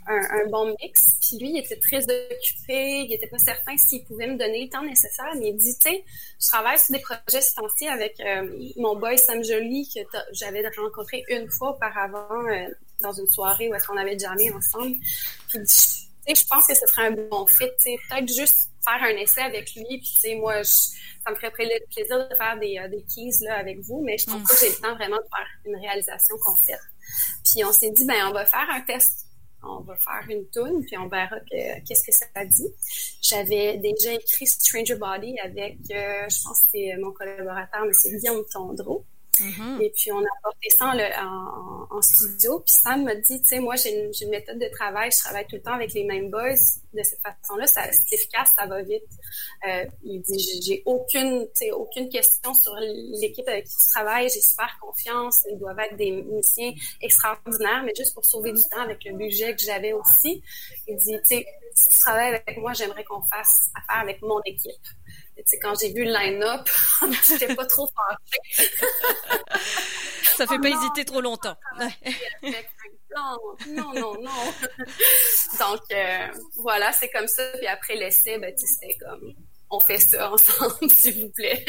un, 0.07 0.50
bon 0.50 0.75
mix. 0.81 1.05
Puis 1.22 1.38
lui, 1.39 1.50
il 1.51 1.60
était 1.60 1.79
très 1.79 2.03
occupé, 2.03 3.05
il 3.05 3.13
était 3.13 3.27
pas 3.27 3.38
certain 3.38 3.77
s'il 3.77 4.03
pouvait 4.05 4.27
me 4.27 4.38
donner 4.38 4.65
le 4.65 4.69
temps 4.69 4.83
nécessaire, 4.83 5.33
mais 5.38 5.50
il 5.50 5.57
dit, 5.57 5.77
tu 5.77 5.89
sais, 5.89 6.03
je 6.41 6.48
travaille 6.48 6.77
sur 6.77 6.93
des 6.93 7.01
projets 7.01 7.41
financiers 7.41 7.89
avec 7.89 8.19
euh, 8.19 8.72
mon 8.77 8.95
boy 8.95 9.17
Sam 9.17 9.43
Joly, 9.43 9.89
que 9.93 10.17
j'avais 10.33 10.63
rencontré 10.77 11.24
une 11.29 11.50
fois 11.51 11.72
auparavant 11.72 12.48
euh, 12.48 12.67
dans 13.01 13.13
une 13.13 13.27
soirée 13.27 13.69
où 13.69 13.75
est-ce 13.75 13.88
qu'on 13.88 13.98
avait 13.98 14.17
jamais 14.17 14.51
ensemble. 14.51 14.98
Puis 15.50 15.60
tu 15.60 15.65
sais, 15.65 16.36
je 16.36 16.48
pense 16.48 16.65
que 16.67 16.75
ce 16.75 16.86
serait 16.88 17.07
un 17.07 17.12
bon 17.12 17.45
fit, 17.48 17.65
tu 17.65 17.91
sais, 17.91 17.95
peut-être 18.10 18.27
juste 18.27 18.69
faire 18.83 19.01
un 19.01 19.15
essai 19.17 19.41
avec 19.41 19.74
lui, 19.75 19.86
puis 19.86 20.12
tu 20.13 20.19
sais, 20.19 20.36
moi, 20.36 20.62
je, 20.63 20.72
ça 21.25 21.31
me 21.31 21.36
ferait 21.36 21.51
plaisir 21.51 21.79
de 22.29 22.36
faire 22.36 22.57
des, 22.60 22.77
euh, 22.77 22.88
des 22.89 23.03
keys 23.03 23.31
là, 23.41 23.57
avec 23.57 23.79
vous, 23.81 24.01
mais 24.03 24.17
je 24.17 24.25
pense 24.25 24.41
mm. 24.41 24.43
pas 24.43 24.53
que 24.53 24.60
j'ai 24.60 24.69
le 24.69 24.75
temps 24.75 24.95
vraiment 24.95 25.17
de 25.17 25.24
faire 25.24 25.48
une 25.65 25.75
réalisation 25.77 26.36
complète. 26.43 26.79
Puis 27.45 27.63
on 27.63 27.72
s'est 27.72 27.91
dit, 27.91 28.05
ben 28.05 28.27
on 28.27 28.31
va 28.31 28.45
faire 28.45 28.67
un 28.69 28.81
test 28.81 29.23
on 29.63 29.82
va 29.82 29.96
faire 29.96 30.24
une 30.29 30.48
tune 30.50 30.84
puis 30.86 30.98
on 30.98 31.08
verra 31.08 31.38
qu'est-ce 31.50 32.05
que 32.05 32.12
ça 32.12 32.46
dit. 32.46 32.67
J'avais 33.22 33.77
déjà 33.77 34.13
écrit 34.13 34.48
Stranger 34.48 34.96
Body 34.96 35.39
avec, 35.39 35.77
euh, 35.91 36.27
je 36.29 36.43
pense 36.43 36.62
que 36.62 36.65
c'était 36.72 36.98
mon 36.98 37.12
collaborateur, 37.12 37.86
mais 37.86 37.93
c'est 37.93 38.15
Guillaume 38.15 38.43
Tondreau. 38.51 39.05
Mm-hmm. 39.40 39.82
Et 39.82 39.90
puis, 39.90 40.12
on 40.12 40.20
a 40.20 40.28
apporté 40.40 40.70
ça 40.70 40.94
en, 41.22 42.02
studio. 42.02 42.60
Puis 42.60 42.74
Sam 42.74 43.04
m'a 43.04 43.16
dit, 43.16 43.42
tu 43.42 43.50
sais, 43.50 43.60
moi, 43.60 43.75
j'ai 43.75 43.92
une, 43.92 44.30
méthode 44.30 44.60
de 44.60 44.68
travail. 44.70 45.10
Je 45.12 45.20
travaille 45.20 45.46
tout 45.48 45.56
le 45.56 45.62
temps 45.62 45.74
avec 45.74 45.94
les 45.94 46.04
mêmes 46.04 46.30
boys. 46.30 46.56
De 46.94 47.02
cette 47.02 47.22
façon-là, 47.22 47.66
c'est 47.66 48.16
efficace, 48.16 48.52
ça 48.58 48.68
va 48.68 48.82
vite. 48.84 49.04
Euh, 49.68 49.86
il 50.04 50.22
dit, 50.22 50.62
j'ai 50.63 50.84
aucune, 50.86 51.48
aucune 51.74 52.10
question 52.10 52.54
sur 52.54 52.75
l'équipe 52.75 53.48
avec 53.48 53.66
qui 53.66 53.78
tu 53.78 53.86
travailles. 53.88 54.30
J'ai 54.30 54.42
super 54.42 54.78
confiance. 54.80 55.42
Ils 55.50 55.58
doivent 55.58 55.80
être 55.80 55.96
des 55.96 56.12
musiciens 56.12 56.74
extraordinaires, 57.02 57.84
mais 57.84 57.94
juste 57.96 58.13
pour 58.13 58.25
sauver 58.25 58.52
du 58.52 58.62
temps 58.70 58.82
avec 58.82 59.04
le 59.06 59.13
budget 59.13 59.56
que 59.56 59.62
j'avais 59.62 59.94
aussi. 59.94 60.44
Il 60.88 60.98
dit, 60.98 61.18
tu 61.28 61.38
sais, 61.38 61.46
si 61.75 61.90
tu 61.90 62.00
travailles 62.00 62.42
avec 62.46 62.58
moi, 62.58 62.74
j'aimerais 62.74 63.04
qu'on 63.04 63.22
fasse 63.22 63.70
affaire 63.75 64.02
avec 64.02 64.22
mon 64.22 64.42
équipe 64.46 64.72
quand 65.62 65.74
j'ai 65.80 65.94
vu 65.94 66.06
le 66.06 66.12
line-up, 66.12 66.68
j'étais 67.28 67.56
pas 67.56 67.66
trop 67.66 67.88
fâchée. 67.88 68.70
Ça 70.38 70.48
fait 70.48 70.60
pas 70.60 70.70
hésiter 70.70 71.06
trop 71.06 71.22
longtemps. 71.22 71.56
non, 73.70 73.94
non, 73.94 74.16
non. 74.22 74.32
Donc, 75.60 75.82
euh, 75.92 76.28
voilà, 76.58 76.92
c'est 76.92 77.10
comme 77.10 77.28
ça. 77.28 77.44
Puis 77.58 77.68
après 77.68 77.96
l'essai, 77.96 78.40
ben, 78.40 78.54
c'était 78.58 78.98
comme 78.98 79.34
on 79.70 79.80
fait 79.80 79.98
ça 79.98 80.32
ensemble, 80.32 80.90
s'il 80.92 81.24
vous 81.24 81.32
plaît. 81.32 81.66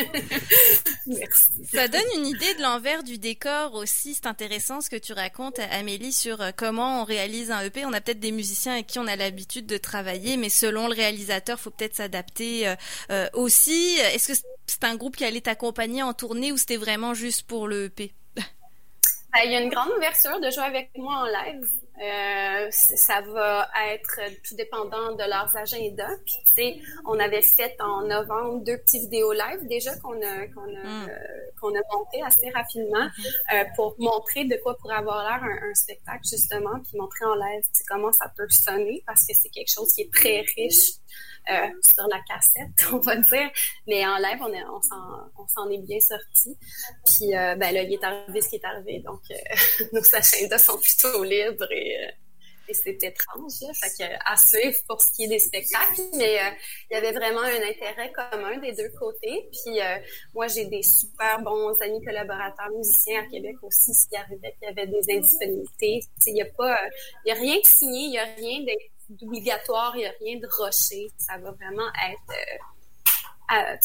Ça 1.75 1.89
donne 1.89 2.05
une 2.17 2.27
idée 2.27 2.55
de 2.55 2.63
l'envers 2.63 3.03
du 3.03 3.19
décor 3.19 3.75
aussi. 3.75 4.15
C'est 4.15 4.27
intéressant 4.27 4.81
ce 4.81 4.89
que 4.89 4.95
tu 4.95 5.13
racontes, 5.13 5.59
Amélie, 5.59 6.13
sur 6.13 6.41
euh, 6.41 6.53
comment 6.57 7.01
on 7.01 7.05
réalise 7.05 7.51
un 7.51 7.63
EP. 7.63 7.85
On 7.85 7.93
a 7.93 8.01
peut-être 8.01 8.21
des 8.21 8.31
musiciens 8.31 8.75
avec 8.75 8.87
qui 8.87 9.01
on 9.01 9.09
a 9.09 9.17
l'habitude 9.17 9.67
de 9.67 9.77
travailler, 9.77 10.37
mais 10.37 10.51
selon 10.51 10.87
le 10.87 10.95
réalisateur, 10.95 11.59
faut 11.59 11.71
peut-être 11.71 11.97
s'adapter 11.97 12.69
euh, 12.69 12.77
euh, 13.11 13.29
aussi. 13.33 13.97
Est-ce 14.15 14.29
que 14.29 14.47
c'est 14.67 14.85
un 14.85 14.95
groupe 14.95 15.17
qui 15.17 15.25
allait 15.25 15.41
t'accompagner 15.41 16.05
en 16.05 16.15
tournée 16.15 16.53
ou 16.53 16.57
c'était 16.59 16.77
vraiment 16.77 17.13
juste 17.13 17.43
pour 17.43 17.67
le 17.67 17.87
EP? 17.87 18.13
Ben, 19.33 19.41
il 19.47 19.51
y 19.51 19.57
a 19.57 19.61
une 19.61 19.71
grande 19.71 19.91
ouverture 19.97 20.39
de 20.39 20.49
jouer 20.53 20.63
avec 20.63 20.91
moi 20.97 21.17
en 21.17 21.25
live. 21.25 21.69
Euh, 22.03 22.71
ça 22.71 23.21
va 23.21 23.69
être 23.93 24.21
tout 24.43 24.57
dépendant 24.57 25.13
de 25.13 25.23
leurs 25.23 25.55
agendas. 25.57 26.17
Puis, 26.25 26.35
tu 26.47 26.53
sais, 26.55 26.81
on 27.07 27.19
avait 27.21 27.43
fait 27.43 27.77
en 27.81 28.03
novembre 28.03 28.65
deux 28.65 28.79
petites 28.79 29.03
vidéos 29.03 29.33
live 29.33 29.67
déjà 29.69 29.97
qu'on 29.99 30.21
a, 30.21 30.47
qu'on 30.49 30.63
a, 30.63 30.83
mm. 30.83 31.09
euh, 31.09 31.17
qu'on 31.61 31.69
a 31.69 31.81
montées 31.93 32.23
assez 32.23 32.51
rapidement 32.51 33.09
euh, 33.53 33.65
pour 33.77 33.95
montrer 33.99 34.45
de 34.45 34.57
quoi 34.63 34.77
pourrait 34.77 34.97
avoir 34.97 35.23
l'air 35.23 35.45
un, 35.45 35.71
un, 35.71 35.75
spectacle, 35.75 36.27
justement, 36.29 36.81
puis 36.81 36.99
montrer 36.99 37.25
en 37.27 37.35
live 37.35 37.63
comment 37.89 38.13
ça 38.13 38.31
peut 38.37 38.49
sonner 38.49 39.03
parce 39.07 39.25
que 39.27 39.35
c'est 39.35 39.51
quelque 39.51 39.71
chose 39.71 39.93
qui 39.93 40.03
est 40.03 40.13
très 40.13 40.41
riche 40.57 40.99
euh, 41.51 41.69
sur 41.83 42.09
la 42.09 42.21
cassette, 42.27 42.87
on 42.93 43.01
va 43.01 43.17
dire. 43.17 43.51
Mais 43.87 44.07
en 44.07 44.17
live, 44.17 44.39
on, 44.41 44.51
est, 44.51 44.65
on, 44.65 44.81
s'en, 44.81 45.31
on 45.39 45.47
s'en 45.47 45.69
est 45.69 45.79
bien 45.79 46.01
sorti. 46.01 46.57
Puis 47.05 47.37
euh, 47.37 47.55
ben 47.57 47.75
là, 47.75 47.83
il 47.83 47.93
est 47.93 48.03
arrivé 48.03 48.41
ce 48.41 48.49
qui 48.49 48.57
est 48.57 48.65
arrivé. 48.65 49.01
Donc, 49.01 49.21
euh, 49.31 49.85
nos 49.93 50.01
agendas 50.15 50.57
sont 50.57 50.79
plutôt 50.79 51.23
libres 51.23 51.71
et, 51.71 51.84
euh, 51.93 52.11
et 52.67 52.73
c'est 52.73 53.03
étrange. 53.03 53.61
Là. 53.61 53.69
Fait 53.75 54.05
que, 54.05 54.11
à 54.25 54.37
suivre 54.37 54.79
pour 54.89 55.01
ce 55.01 55.13
qui 55.13 55.25
est 55.25 55.29
des 55.29 55.39
spectacles. 55.39 56.01
Mais 56.17 56.39
il 56.91 56.95
y 56.95 56.97
avait 56.97 57.13
vraiment 57.13 57.43
un 57.43 57.63
intérêt 57.63 58.11
commun 58.13 58.57
des 58.59 58.73
deux 58.73 58.89
côtés. 58.99 59.49
Puis 59.53 59.79
moi, 60.33 60.47
j'ai 60.47 60.65
des 60.65 60.83
super 60.83 61.43
bons 61.43 61.79
amis 61.83 62.03
collaborateurs 62.03 62.71
musiciens 62.75 63.23
à 63.23 63.27
Québec 63.27 63.57
aussi, 63.63 63.93
qui 64.09 64.17
arrivait 64.17 64.55
qu'il 64.59 64.69
y 64.69 64.71
avait 64.71 64.87
des 64.87 65.15
indisponibilités. 65.15 66.01
Il 66.27 66.33
n'y 66.33 66.43
a 66.43 66.47
y 67.27 67.31
a 67.31 67.35
rien 67.35 67.57
de 67.61 67.67
signé, 67.67 68.05
il 68.05 68.11
n'y 68.11 68.19
a 68.19 68.25
rien 68.25 68.65
d'obligatoire, 69.11 69.93
il 69.97 69.99
n'y 69.99 70.07
a 70.07 70.15
rien 70.19 70.39
de 70.39 70.49
rocher. 70.59 71.09
Ça 71.19 71.37
va 71.37 71.51
vraiment 71.51 71.89
être 72.09 72.35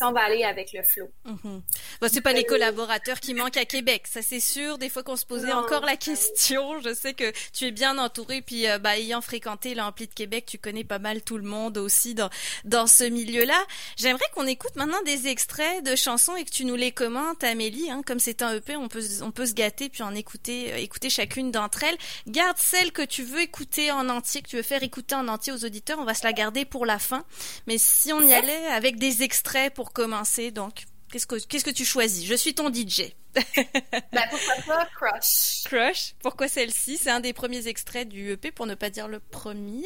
on 0.01 0.11
va 0.11 0.21
aller 0.21 0.43
avec 0.43 0.73
le 0.73 0.83
flow. 0.83 1.09
Mm 1.25 1.59
c'est 2.07 2.21
pas 2.21 2.33
les 2.33 2.45
collaborateurs 2.45 3.19
qui 3.19 3.33
manquent 3.33 3.57
à 3.57 3.65
Québec, 3.65 4.07
ça 4.09 4.21
c'est 4.21 4.39
sûr. 4.39 4.77
Des 4.77 4.89
fois 4.89 5.03
qu'on 5.03 5.15
se 5.15 5.25
posait 5.25 5.51
encore 5.51 5.85
la 5.85 5.97
question, 5.97 6.79
je 6.79 6.93
sais 6.93 7.13
que 7.13 7.31
tu 7.53 7.65
es 7.65 7.71
bien 7.71 7.97
entouré, 7.97 8.41
puis 8.41 8.67
euh, 8.67 8.79
bah, 8.79 8.97
ayant 8.97 9.21
fréquenté 9.21 9.75
l'ampli 9.75 10.07
de 10.07 10.13
Québec, 10.13 10.45
tu 10.47 10.57
connais 10.57 10.83
pas 10.83 10.99
mal 10.99 11.21
tout 11.21 11.37
le 11.37 11.43
monde 11.43 11.77
aussi 11.77 12.15
dans 12.15 12.29
dans 12.63 12.87
ce 12.87 13.03
milieu-là. 13.03 13.61
J'aimerais 13.97 14.25
qu'on 14.33 14.47
écoute 14.47 14.75
maintenant 14.75 15.01
des 15.05 15.27
extraits 15.27 15.83
de 15.83 15.95
chansons 15.95 16.35
et 16.35 16.45
que 16.45 16.51
tu 16.51 16.65
nous 16.65 16.75
les 16.75 16.91
commentes, 16.91 17.43
Amélie. 17.43 17.91
Hein, 17.91 18.01
comme 18.05 18.19
c'est 18.19 18.41
un 18.41 18.55
EP, 18.55 18.75
on 18.75 18.87
peut 18.87 19.03
on 19.21 19.31
peut 19.31 19.45
se 19.45 19.53
gâter 19.53 19.89
puis 19.89 20.03
en 20.03 20.15
écouter 20.15 20.73
euh, 20.73 20.77
écouter 20.77 21.09
chacune 21.09 21.51
d'entre 21.51 21.83
elles. 21.83 21.97
Garde 22.27 22.57
celle 22.57 22.91
que 22.91 23.03
tu 23.03 23.23
veux 23.23 23.41
écouter 23.41 23.91
en 23.91 24.09
entier, 24.09 24.41
que 24.41 24.47
tu 24.47 24.55
veux 24.55 24.63
faire 24.63 24.83
écouter 24.83 25.15
en 25.15 25.27
entier 25.27 25.53
aux 25.53 25.65
auditeurs. 25.65 25.99
On 25.99 26.05
va 26.05 26.13
se 26.13 26.23
la 26.23 26.33
garder 26.33 26.65
pour 26.65 26.85
la 26.85 26.97
fin. 26.97 27.25
Mais 27.67 27.77
si 27.77 28.13
on 28.13 28.21
y 28.21 28.33
allait 28.33 28.67
avec 28.67 28.97
des 28.97 29.23
extraits 29.23 29.48
pour 29.73 29.93
commencer. 29.93 30.51
Donc, 30.51 30.85
qu'est-ce 31.11 31.27
que, 31.27 31.35
qu'est-ce 31.35 31.65
que 31.65 31.69
tu 31.69 31.85
choisis? 31.85 32.25
Je 32.25 32.35
suis 32.35 32.53
ton 32.53 32.73
DJ. 32.73 33.13
ben, 33.35 34.23
pourquoi 34.29 34.55
pas 34.65 34.85
Crush 34.95 35.63
Crush? 35.65 36.15
Pourquoi 36.21 36.47
celle-ci? 36.47 36.97
C'est 36.97 37.11
un 37.11 37.19
des 37.19 37.33
premiers 37.33 37.67
extraits 37.67 38.07
du 38.07 38.31
EP, 38.31 38.51
pour 38.51 38.65
ne 38.65 38.75
pas 38.75 38.89
dire 38.89 39.07
le 39.07 39.19
premier. 39.19 39.85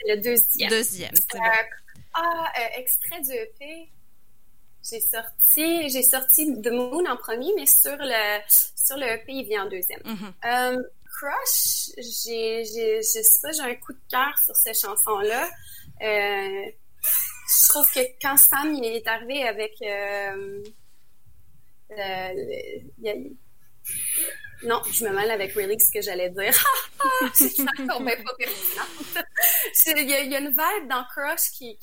C'est 0.00 0.14
le 0.14 0.20
deuxième. 0.20 0.70
Deuxième. 0.70 1.14
Euh, 1.34 1.38
ah, 2.14 2.52
euh, 2.58 2.78
extrait 2.78 3.20
du 3.22 3.32
EP. 3.32 3.90
J'ai 4.88 5.00
sorti, 5.00 5.90
j'ai 5.90 6.02
sorti 6.02 6.60
The 6.62 6.68
Moon 6.68 7.04
en 7.06 7.16
premier, 7.16 7.52
mais 7.54 7.66
sur 7.66 7.96
le 7.98 8.40
sur 8.48 8.96
le 8.96 9.06
EP, 9.06 9.32
il 9.32 9.44
vient 9.44 9.66
en 9.66 9.68
deuxième. 9.68 10.00
Mm-hmm. 10.00 10.32
Euh, 10.46 10.82
Crush, 11.04 11.90
j'ai, 11.98 12.64
j'ai, 12.64 13.02
je 13.02 13.22
sais 13.22 13.40
pas, 13.42 13.52
j'ai 13.52 13.60
un 13.60 13.74
coup 13.74 13.92
de 13.92 14.00
cœur 14.10 14.32
sur 14.44 14.56
cette 14.56 14.80
chanson-là. 14.80 15.50
Euh, 16.02 16.70
je 17.50 17.68
trouve 17.68 17.90
que 17.92 18.00
quand 18.22 18.36
Sam 18.36 18.72
il 18.74 18.84
est 18.84 19.06
arrivé 19.06 19.42
avec 19.42 19.74
euh, 19.82 20.62
euh, 21.98 22.34
non, 24.62 24.82
je 24.92 25.04
me 25.04 25.10
mêle 25.10 25.30
avec 25.30 25.54
Really 25.54 25.80
ce 25.80 25.90
que 25.90 26.02
j'allais 26.02 26.30
dire. 26.30 26.64
encore 27.80 28.00
même 28.02 28.22
pas 28.22 28.34
pertinente. 28.38 29.26
Il 29.86 30.06
y, 30.06 30.30
y, 30.30 30.36
a 30.36 30.38
une 30.38 30.48
vibe 30.48 30.88
dans 30.88 31.02
Crush 31.04 31.50
qui, 31.56 31.78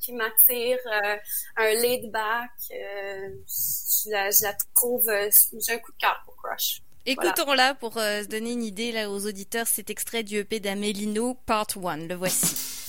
qui, 0.00 0.12
m'attire, 0.14 0.78
euh, 0.86 1.16
un 1.58 1.74
laid 1.74 2.10
back. 2.10 2.50
Je, 2.70 4.10
la, 4.10 4.30
je, 4.30 4.46
trouve, 4.74 5.04
j'ai 5.06 5.74
un 5.74 5.78
coup 5.78 5.92
de 5.92 5.98
cœur 5.98 6.22
pour 6.24 6.36
Crush. 6.36 6.80
Écoutons-la 7.04 7.74
pour 7.74 7.92
donner 8.30 8.52
une 8.52 8.64
idée 8.64 8.92
là 8.92 9.10
aux 9.10 9.26
auditeurs. 9.26 9.66
Cet 9.66 9.90
extrait 9.90 10.22
du 10.22 10.38
EP 10.38 10.58
d'Amelino, 10.58 11.34
Part 11.34 11.66
1. 11.76 12.08
Le 12.08 12.14
voici. 12.14 12.82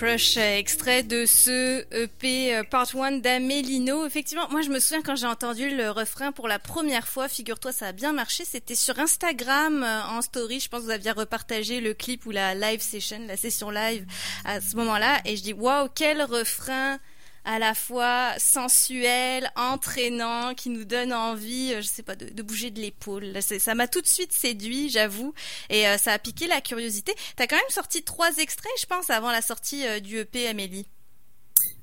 Crush, 0.00 0.38
extrait 0.38 1.02
de 1.02 1.26
ce 1.26 1.84
EP 1.94 2.56
euh, 2.56 2.62
Part 2.64 2.96
1 2.96 3.18
d'Amélino. 3.18 4.06
Effectivement, 4.06 4.48
moi 4.48 4.62
je 4.62 4.70
me 4.70 4.78
souviens 4.78 5.02
quand 5.02 5.14
j'ai 5.14 5.26
entendu 5.26 5.76
le 5.76 5.90
refrain 5.90 6.32
pour 6.32 6.48
la 6.48 6.58
première 6.58 7.06
fois, 7.06 7.28
figure-toi 7.28 7.70
ça 7.70 7.88
a 7.88 7.92
bien 7.92 8.14
marché, 8.14 8.46
c'était 8.46 8.74
sur 8.74 8.98
Instagram 8.98 9.82
euh, 9.82 10.00
en 10.04 10.22
story, 10.22 10.58
je 10.58 10.70
pense 10.70 10.80
que 10.80 10.84
vous 10.86 10.90
aviez 10.90 11.10
repartagé 11.10 11.82
le 11.82 11.92
clip 11.92 12.24
ou 12.24 12.30
la 12.30 12.54
live 12.54 12.80
session, 12.80 13.20
la 13.28 13.36
session 13.36 13.68
live 13.68 14.06
à 14.46 14.62
ce 14.62 14.74
moment-là, 14.76 15.20
et 15.26 15.36
je 15.36 15.42
dis 15.42 15.52
waouh 15.52 15.90
quel 15.94 16.22
refrain 16.22 16.98
à 17.44 17.58
la 17.58 17.74
fois 17.74 18.32
sensuel, 18.38 19.50
entraînant, 19.56 20.54
qui 20.54 20.70
nous 20.70 20.84
donne 20.84 21.12
envie, 21.12 21.74
euh, 21.74 21.80
je 21.80 21.86
sais 21.86 22.02
pas, 22.02 22.16
de, 22.16 22.42
bouger 22.42 22.70
de 22.70 22.80
l'épaule. 22.80 23.40
Ça 23.42 23.74
m'a 23.74 23.88
tout 23.88 24.00
de 24.00 24.06
suite 24.06 24.32
séduit, 24.32 24.88
j'avoue, 24.90 25.34
et 25.68 25.86
euh, 25.88 25.96
ça 25.96 26.12
a 26.12 26.18
piqué 26.18 26.46
la 26.46 26.60
curiosité. 26.60 27.14
T'as 27.36 27.46
quand 27.46 27.56
même 27.56 27.64
sorti 27.70 28.02
trois 28.02 28.36
extraits, 28.36 28.72
je 28.80 28.86
pense, 28.86 29.10
avant 29.10 29.30
la 29.30 29.42
sortie 29.42 29.86
euh, 29.86 30.00
du 30.00 30.18
EP, 30.18 30.48
Amélie. 30.48 30.86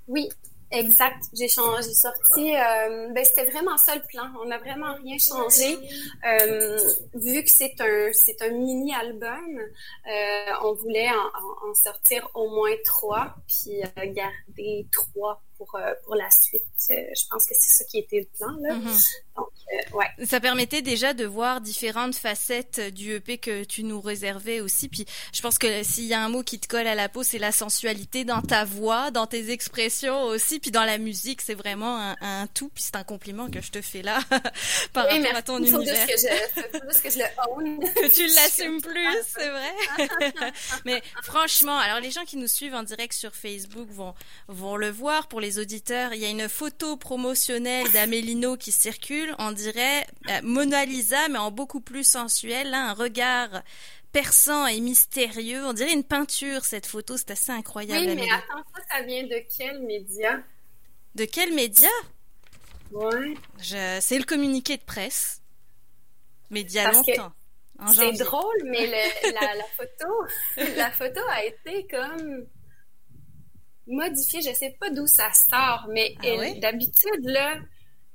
Oui, 0.07 0.29
Exact. 0.69 1.23
J'ai 1.33 1.47
sorti. 1.47 2.51
Ben 2.51 3.23
c'était 3.23 3.49
vraiment 3.49 3.77
ça 3.77 3.95
le 3.95 4.01
plan. 4.01 4.25
On 4.41 4.47
n'a 4.47 4.57
vraiment 4.57 4.95
rien 4.95 5.17
changé. 5.17 5.77
Vu 7.13 7.41
que 7.41 7.49
c'est 7.49 7.79
un 7.79 8.09
c'est 8.11 8.41
un 8.41 8.49
mini 8.49 8.93
album, 8.93 9.61
on 10.61 10.73
voulait 10.73 11.07
en, 11.09 11.73
sortir 11.73 12.29
au 12.33 12.49
moins 12.49 12.75
trois, 12.83 13.35
puis 13.47 13.79
garder 14.13 14.85
trois 14.91 15.41
pour, 15.57 15.75
euh, 15.75 15.93
pour 16.05 16.15
la 16.15 16.29
suite. 16.29 16.63
Euh, 16.89 16.93
je 16.93 17.27
pense 17.29 17.45
que 17.45 17.53
c'est 17.59 17.73
ça 17.73 17.83
qui 17.85 17.99
était 17.99 18.19
le 18.19 18.37
plan. 18.37 18.55
Là. 18.61 18.75
Mm-hmm. 18.75 19.13
Donc, 19.35 19.49
euh, 19.73 19.97
ouais. 19.97 20.25
Ça 20.25 20.39
permettait 20.39 20.81
déjà 20.81 21.13
de 21.13 21.25
voir 21.25 21.61
différentes 21.61 22.15
facettes 22.15 22.79
du 22.93 23.13
EP 23.13 23.37
que 23.37 23.63
tu 23.63 23.83
nous 23.83 23.99
réservais 23.99 24.61
aussi. 24.61 24.87
Puis 24.87 25.05
je 25.33 25.41
pense 25.41 25.57
que 25.57 25.83
s'il 25.83 26.05
y 26.05 26.13
a 26.13 26.21
un 26.21 26.29
mot 26.29 26.43
qui 26.43 26.59
te 26.59 26.67
colle 26.67 26.87
à 26.87 26.95
la 26.95 27.09
peau, 27.09 27.23
c'est 27.23 27.37
la 27.37 27.51
sensualité 27.51 28.23
dans 28.23 28.41
ta 28.41 28.65
voix, 28.65 29.11
dans 29.11 29.27
tes 29.27 29.51
expressions 29.51 30.23
aussi, 30.23 30.59
puis 30.59 30.71
dans 30.71 30.85
la 30.85 30.97
musique. 30.97 31.41
C'est 31.41 31.55
vraiment 31.55 31.97
un, 31.97 32.15
un, 32.21 32.47
tout. 32.47 32.69
Puis 32.69 32.83
c'est 32.83 32.95
un 32.95 33.03
compliment 33.03 33.49
que 33.49 33.61
je 33.61 33.71
te 33.71 33.81
fais 33.81 34.01
là 34.01 34.19
par 34.93 35.07
rapport 35.07 35.35
à 35.35 35.41
ton 35.41 35.57
univers. 35.57 36.07
Que 36.07 36.13
je, 36.13 37.01
que 37.01 37.09
je 37.09 37.19
le 37.19 37.25
own. 37.49 37.79
tu 38.13 38.27
l'assumes 38.27 38.81
plus, 38.81 39.17
c'est 39.35 39.49
vrai. 39.49 40.51
Mais 40.85 41.01
franchement, 41.23 41.77
alors 41.77 41.99
les 41.99 42.11
gens 42.11 42.25
qui 42.25 42.37
nous 42.37 42.47
suivent 42.47 42.75
en 42.75 42.83
direct 42.83 43.13
sur 43.13 43.35
Facebook 43.35 43.89
vont 43.89 44.13
vont 44.47 44.77
le 44.77 44.89
voir 44.89 45.27
pour 45.27 45.41
les 45.41 45.46
auditeurs, 45.55 46.13
il 46.13 46.19
y 46.19 46.25
a 46.25 46.29
une 46.29 46.49
photo 46.49 46.97
promotionnelle 46.97 47.91
d'Amélino 47.91 48.57
qui 48.57 48.71
circule, 48.71 49.33
on 49.39 49.51
dirait 49.51 50.05
euh, 50.29 50.39
Mona 50.43 50.85
Lisa, 50.85 51.27
mais 51.29 51.37
en 51.37 51.51
beaucoup 51.51 51.81
plus 51.81 52.03
sensuel, 52.03 52.73
un 52.73 52.93
regard 52.93 53.63
perçant 54.11 54.65
et 54.67 54.79
mystérieux. 54.79 55.65
On 55.65 55.73
dirait 55.73 55.93
une 55.93 56.03
peinture, 56.03 56.65
cette 56.65 56.85
photo, 56.85 57.17
c'est 57.17 57.31
assez 57.31 57.51
incroyable. 57.51 58.05
Oui, 58.07 58.15
mais 58.15 58.31
attends, 58.31 58.63
ça, 58.75 58.81
ça 58.91 59.01
vient 59.03 59.23
de 59.23 59.41
quel 59.57 59.81
média? 59.83 60.41
De 61.15 61.25
quel 61.25 61.53
média? 61.53 61.89
Ouais. 62.91 63.33
C'est 64.01 64.17
le 64.17 64.23
communiqué 64.23 64.77
de 64.77 64.83
presse. 64.83 65.41
Mais 66.49 66.63
d'il 66.63 66.75
y 66.75 66.79
a 66.79 66.91
longtemps. 66.91 67.33
C'est 67.93 68.11
drôle, 68.13 68.55
mais 68.65 68.87
la, 68.87 69.63
photo, 69.77 70.25
la 70.75 70.91
photo 70.91 71.21
a 71.29 71.43
été 71.43 71.85
comme 71.87 72.47
modifié. 73.87 74.41
Je 74.41 74.53
sais 74.53 74.75
pas 74.79 74.89
d'où 74.89 75.07
ça 75.07 75.29
sort, 75.33 75.87
mais 75.89 76.15
ah 76.23 76.59
d'habitude, 76.59 77.23
là, 77.23 77.55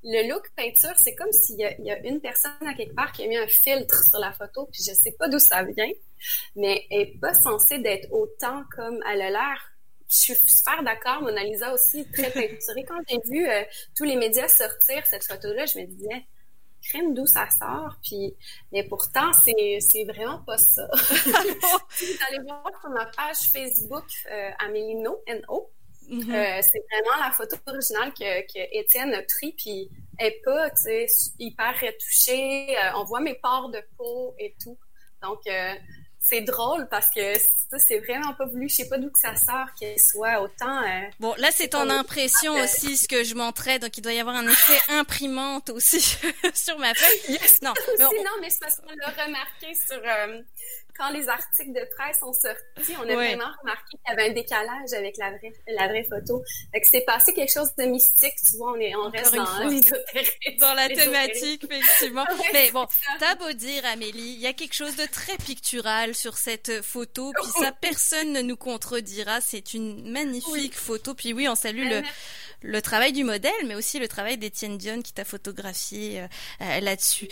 le 0.04 0.28
look 0.28 0.50
peinture, 0.56 0.94
c'est 0.96 1.14
comme 1.14 1.30
s'il 1.32 1.60
y, 1.60 1.82
y, 1.82 1.90
a 1.90 1.98
une 2.06 2.20
personne 2.20 2.52
à 2.66 2.74
quelque 2.74 2.94
part 2.94 3.12
qui 3.12 3.24
a 3.24 3.28
mis 3.28 3.36
un 3.36 3.46
filtre 3.46 4.04
sur 4.04 4.18
la 4.18 4.32
photo, 4.32 4.68
puis 4.72 4.82
je 4.86 4.92
sais 4.92 5.12
pas 5.12 5.28
d'où 5.28 5.38
ça 5.38 5.62
vient, 5.62 5.90
mais 6.56 6.86
elle 6.90 7.00
est 7.00 7.18
pas 7.20 7.34
censée 7.34 7.78
d'être 7.78 8.12
autant 8.12 8.64
comme 8.74 9.00
elle 9.10 9.22
a 9.22 9.30
l'air. 9.30 9.72
Je 10.08 10.16
suis 10.16 10.34
super 10.34 10.82
d'accord. 10.82 11.22
Mona 11.22 11.42
Lisa 11.44 11.72
aussi, 11.72 12.06
très 12.12 12.30
peinturée. 12.32 12.84
Quand 12.86 13.00
j'ai 13.08 13.18
vu 13.24 13.48
euh, 13.48 13.62
tous 13.96 14.04
les 14.04 14.16
médias 14.16 14.48
sortir 14.48 15.06
cette 15.06 15.24
photo-là, 15.24 15.64
je 15.66 15.78
me 15.78 15.86
disais, 15.86 16.26
crème 16.88 17.14
d'où 17.14 17.26
ça 17.26 17.48
sort. 17.50 17.96
Puis, 18.02 18.34
mais 18.72 18.84
pourtant, 18.84 19.32
c'est, 19.32 20.04
vraiment 20.04 20.38
pas 20.38 20.58
ça. 20.58 20.88
si 21.90 22.06
vous 22.06 22.18
allez 22.28 22.42
voir 22.44 22.70
sur 22.80 22.90
ma 22.90 23.06
page 23.06 23.50
Facebook, 23.52 24.04
euh, 24.30 24.50
Amélie 24.58 24.96
No, 24.96 25.22
N-O, 25.26 25.70
mm-hmm. 26.08 26.30
euh, 26.30 26.62
c'est 26.62 26.82
vraiment 26.90 27.24
la 27.24 27.30
photo 27.32 27.56
originale 27.66 28.12
que, 28.12 28.42
que 28.46 28.78
Étienne 28.78 29.14
a 29.14 29.22
pris, 29.22 29.52
puis 29.52 29.90
elle 30.18 30.28
est 30.28 30.42
pas, 30.44 30.70
tu 30.70 30.82
sais, 30.82 31.06
hyper 31.38 31.74
retouchée. 31.80 32.76
Euh, 32.76 32.90
on 32.96 33.04
voit 33.04 33.20
mes 33.20 33.34
pores 33.34 33.70
de 33.70 33.82
peau 33.96 34.34
et 34.38 34.54
tout. 34.62 34.78
Donc, 35.22 35.40
euh, 35.46 35.74
c'est 36.22 36.42
drôle 36.42 36.88
parce 36.88 37.08
que 37.10 37.34
c'est 37.78 37.98
vraiment 37.98 38.32
pas 38.34 38.46
voulu. 38.46 38.68
Je 38.68 38.76
sais 38.76 38.88
pas 38.88 38.98
d'où 38.98 39.10
que 39.10 39.18
ça 39.18 39.34
sort 39.34 39.66
qu'elle 39.78 39.98
soit 39.98 40.40
autant. 40.40 40.82
Euh, 40.82 41.00
bon, 41.20 41.34
là 41.38 41.48
c'est 41.50 41.68
ton 41.68 41.88
impression 41.90 42.54
aussi, 42.54 42.96
ce 42.96 43.08
que 43.08 43.24
je 43.24 43.34
montrais, 43.34 43.78
donc 43.78 43.96
il 43.96 44.02
doit 44.02 44.12
y 44.12 44.20
avoir 44.20 44.36
un 44.36 44.46
effet 44.46 44.78
imprimante 44.88 45.70
aussi 45.70 46.00
sur 46.54 46.78
ma 46.78 46.94
feuille. 46.94 47.38
Non, 47.62 47.72
mais 47.98 48.22
non, 48.22 48.30
mais 48.40 48.50
c'est 48.50 48.60
parce 48.60 48.76
qu'on 48.76 48.94
l'a 48.94 49.24
remarqué 49.24 49.74
sur 49.74 50.00
euh, 50.04 50.40
quand 50.96 51.10
les 51.10 51.28
articles 51.28 51.72
de 51.72 51.86
presse 51.96 52.18
sont 52.20 52.32
sortis, 52.32 52.94
on 52.98 53.08
a 53.08 53.14
vraiment 53.14 53.50
remarqué 53.60 53.90
qu'il 53.90 54.00
y 54.08 54.12
avait 54.12 54.30
un 54.30 54.32
décalage 54.32 54.92
avec 54.92 55.16
la 55.16 55.30
vraie, 55.30 55.52
la 55.68 55.88
vraie 55.88 56.04
photo. 56.04 56.42
Fait 56.72 56.80
que 56.80 56.86
c'est 56.90 57.04
passé 57.04 57.32
quelque 57.32 57.52
chose 57.52 57.74
de 57.76 57.84
mystique, 57.84 58.34
tu 58.48 58.56
vois, 58.56 58.72
on, 58.72 58.76
est, 58.76 58.94
on 58.94 59.10
reste 59.10 59.34
dans 59.34 59.44
Dans 60.60 60.74
la 60.74 60.88
thématique, 60.94 61.64
effectivement. 61.64 62.26
Mais 62.52 62.70
bon, 62.70 62.86
t'as 63.18 63.34
beau 63.36 63.52
dire, 63.52 63.84
Amélie, 63.86 64.34
il 64.34 64.40
y 64.40 64.46
a 64.46 64.52
quelque 64.52 64.74
chose 64.74 64.96
de 64.96 65.06
très 65.06 65.36
pictural 65.36 66.14
sur 66.14 66.36
cette 66.36 66.82
photo, 66.82 67.32
puis 67.40 67.50
ça, 67.58 67.72
personne 67.72 68.32
ne 68.32 68.42
nous 68.42 68.56
contredira. 68.56 69.40
C'est 69.40 69.74
une 69.74 70.10
magnifique 70.10 70.74
photo. 70.74 71.14
Puis 71.14 71.32
oui, 71.32 71.48
on 71.48 71.54
salue 71.54 71.88
le, 71.88 72.02
le 72.62 72.82
travail 72.82 73.12
du 73.12 73.24
modèle, 73.24 73.52
mais 73.66 73.74
aussi 73.74 73.98
le 73.98 74.08
travail 74.08 74.38
d'Étienne 74.38 74.78
Dion 74.78 75.02
qui 75.02 75.12
t'a 75.12 75.24
photographié 75.24 76.20
euh, 76.20 76.26
euh, 76.60 76.80
là-dessus. 76.80 77.28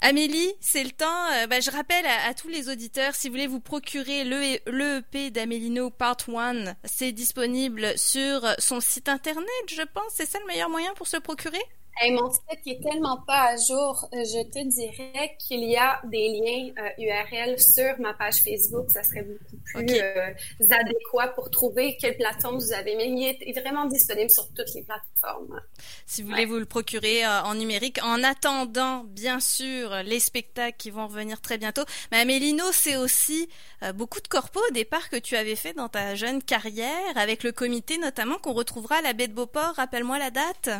Amélie, 0.00 0.52
c'est 0.60 0.82
le 0.82 0.90
temps. 0.90 1.30
Euh, 1.32 1.46
bah, 1.46 1.60
je 1.60 1.70
rappelle 1.70 2.04
à, 2.06 2.34
tous 2.34 2.48
les 2.48 2.68
auditeurs, 2.68 3.14
si 3.14 3.28
vous 3.28 3.34
voulez 3.34 3.46
vous 3.46 3.60
procurer 3.60 4.24
l'EP 4.24 5.30
d'Amélino 5.30 5.90
Part 5.90 6.16
1, 6.28 6.74
c'est 6.84 7.12
disponible 7.12 7.96
sur 7.96 8.44
son 8.58 8.80
site 8.80 9.08
internet, 9.08 9.46
je 9.68 9.82
pense. 9.82 10.12
C'est 10.14 10.28
ça 10.28 10.38
le 10.40 10.46
meilleur 10.46 10.70
moyen 10.70 10.92
pour 10.94 11.06
se 11.06 11.16
procurer? 11.16 11.62
Mon 12.10 12.30
site 12.32 12.62
qui 12.62 12.70
est 12.70 12.82
tellement 12.82 13.18
pas 13.26 13.50
à 13.50 13.56
jour, 13.56 14.08
euh, 14.12 14.24
je 14.24 14.42
te 14.50 14.66
dirais 14.66 15.36
qu'il 15.38 15.64
y 15.64 15.76
a 15.76 16.00
des 16.04 16.28
liens 16.28 16.72
URL 16.98 17.50
euh, 17.50 17.56
sur 17.58 18.00
ma 18.00 18.14
page 18.14 18.36
Facebook. 18.36 18.90
Ça 18.90 19.02
serait 19.02 19.22
beaucoup 19.22 19.62
plus 19.64 20.00
euh, 20.00 20.32
adéquat 20.70 21.28
pour 21.28 21.50
trouver 21.50 21.96
quelle 21.98 22.16
plateforme 22.16 22.58
vous 22.58 22.72
avez. 22.72 22.96
Mais 22.96 23.08
il 23.08 23.22
est 23.22 23.60
vraiment 23.60 23.86
disponible 23.86 24.30
sur 24.30 24.48
toutes 24.48 24.74
les 24.74 24.82
plateformes. 24.82 25.60
Si 26.06 26.22
vous 26.22 26.30
voulez 26.30 26.46
vous 26.46 26.58
le 26.58 26.66
procurer 26.66 27.26
en 27.26 27.54
numérique, 27.54 28.00
en 28.02 28.22
attendant, 28.22 29.04
bien 29.04 29.40
sûr, 29.40 29.94
les 30.04 30.20
spectacles 30.20 30.76
qui 30.76 30.90
vont 30.90 31.06
revenir 31.06 31.40
très 31.40 31.58
bientôt. 31.58 31.82
Mais 32.10 32.24
Mélino, 32.24 32.64
c'est 32.72 32.96
aussi 32.96 33.48
beaucoup 33.94 34.20
de 34.20 34.28
corpos 34.28 34.62
au 34.68 34.72
départ 34.72 35.08
que 35.10 35.16
tu 35.16 35.36
avais 35.36 35.56
fait 35.56 35.74
dans 35.74 35.88
ta 35.88 36.14
jeune 36.14 36.42
carrière, 36.42 37.16
avec 37.16 37.42
le 37.44 37.52
comité 37.52 37.98
notamment 37.98 38.38
qu'on 38.38 38.52
retrouvera 38.52 38.96
à 38.96 39.02
la 39.02 39.12
baie 39.12 39.28
de 39.28 39.34
Beauport. 39.34 39.74
Rappelle-moi 39.76 40.18
la 40.18 40.30
date. 40.30 40.70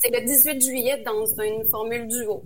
C'est 0.00 0.10
le 0.10 0.24
18 0.24 0.60
juillet 0.60 1.02
dans 1.04 1.26
une 1.42 1.68
formule 1.68 2.06
duo. 2.06 2.44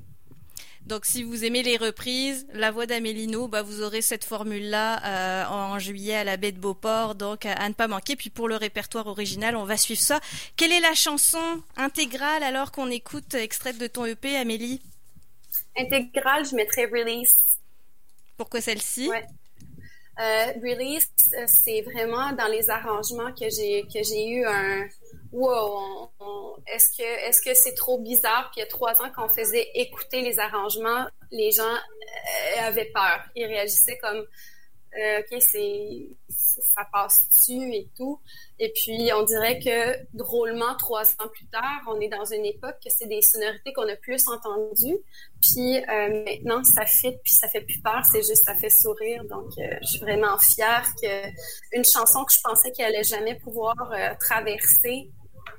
Donc, 0.87 1.05
si 1.05 1.23
vous 1.23 1.45
aimez 1.45 1.63
les 1.63 1.77
reprises, 1.77 2.47
la 2.55 2.73
voix 2.73 2.87
d'Amélino, 2.87 3.47
bah, 3.47 3.63
vous 3.63 3.83
aurez 3.83 4.03
cette 4.03 4.25
formule-là 4.25 5.05
euh, 5.05 5.47
en 5.47 5.79
juillet 5.79 6.15
à 6.17 6.25
la 6.25 6.37
baie 6.37 6.51
de 6.51 6.59
Beauport, 6.59 7.15
donc 7.15 7.47
à, 7.47 7.69
ne 7.69 7.75
pas 7.75 7.87
manquer. 7.87 8.17
Puis 8.17 8.31
pour 8.31 8.49
le 8.49 8.57
répertoire 8.57 9.07
original, 9.07 9.55
on 9.55 9.65
va 9.65 9.77
suivre 9.77 10.01
ça. 10.01 10.19
Quelle 10.57 10.73
est 10.73 10.81
la 10.81 10.95
chanson 10.95 11.63
intégrale 11.77 12.43
alors 12.43 12.73
qu'on 12.73 12.91
écoute 12.91 13.35
extraite 13.35 13.79
de 13.79 13.87
ton 13.87 14.07
EP, 14.07 14.37
Amélie? 14.37 14.83
Intégrale, 15.77 16.45
je 16.47 16.57
mettrais 16.57 16.87
Release. 16.87 17.37
Pourquoi 18.37 18.61
celle-ci? 18.61 19.09
Ouais. 19.09 19.25
Euh, 20.21 20.53
release, 20.63 21.09
c'est 21.47 21.81
vraiment 21.83 22.33
dans 22.33 22.49
les 22.49 22.69
arrangements 22.69 23.33
que 23.33 23.49
j'ai 23.49 23.83
que 23.85 24.03
j'ai 24.03 24.29
eu 24.29 24.45
un 24.45 24.87
wow, 25.33 26.11
est-ce 26.67 26.91
que 26.97 27.29
est-ce 27.29 27.41
que 27.43 27.55
c'est 27.55 27.75
trop 27.75 27.99
bizarre? 27.99 28.51
Puis 28.53 28.61
il 28.61 28.65
y 28.65 28.67
a 28.67 28.67
trois 28.67 29.03
ans 29.03 29.11
qu'on 29.15 29.29
faisait 29.29 29.69
écouter 29.75 30.21
les 30.21 30.39
arrangements, 30.39 31.07
les 31.31 31.51
gens 31.51 31.65
euh, 31.65 32.61
avaient 32.61 32.91
peur? 32.93 33.25
Ils 33.35 33.47
réagissaient 33.47 33.99
comme 33.99 34.25
euh, 34.99 35.21
OK, 35.21 35.41
c'est 35.41 36.09
ça 36.29 36.87
passe-tu 36.93 37.75
et 37.75 37.89
tout? 37.97 38.21
Et 38.59 38.73
puis, 38.75 39.11
on 39.15 39.23
dirait 39.23 39.59
que 39.59 40.17
drôlement, 40.17 40.77
trois 40.77 41.11
ans 41.13 41.29
plus 41.33 41.47
tard, 41.47 41.81
on 41.89 41.99
est 41.99 42.09
dans 42.09 42.27
une 42.27 42.45
époque 42.45 42.77
que 42.85 42.91
c'est 42.91 43.07
des 43.07 43.23
sonorités 43.23 43.73
qu'on 43.73 43.89
a 43.89 43.97
plus 43.97 44.29
entendues. 44.29 44.99
Puis 45.41 45.79
euh, 45.79 46.25
maintenant, 46.25 46.63
ça 46.63 46.85
fait, 46.85 47.19
puis 47.25 47.33
ça 47.33 47.49
fait 47.49 47.63
plus 47.63 47.81
peur, 47.81 48.03
c'est 48.13 48.23
juste, 48.23 48.45
ça 48.45 48.55
fait 48.55 48.71
sourire. 48.71 49.25
Donc, 49.25 49.51
je 49.57 49.87
suis 49.87 50.01
vraiment 50.01 50.37
fière 50.39 50.87
que 51.03 51.29
une 51.73 51.85
chanson 51.85 52.25
que 52.25 52.33
je 52.33 52.41
pensais 52.43 52.71
qu'elle 52.71 52.95
allait 52.95 53.03
jamais 53.03 53.37
pouvoir 53.37 53.75
traverser 54.21 55.11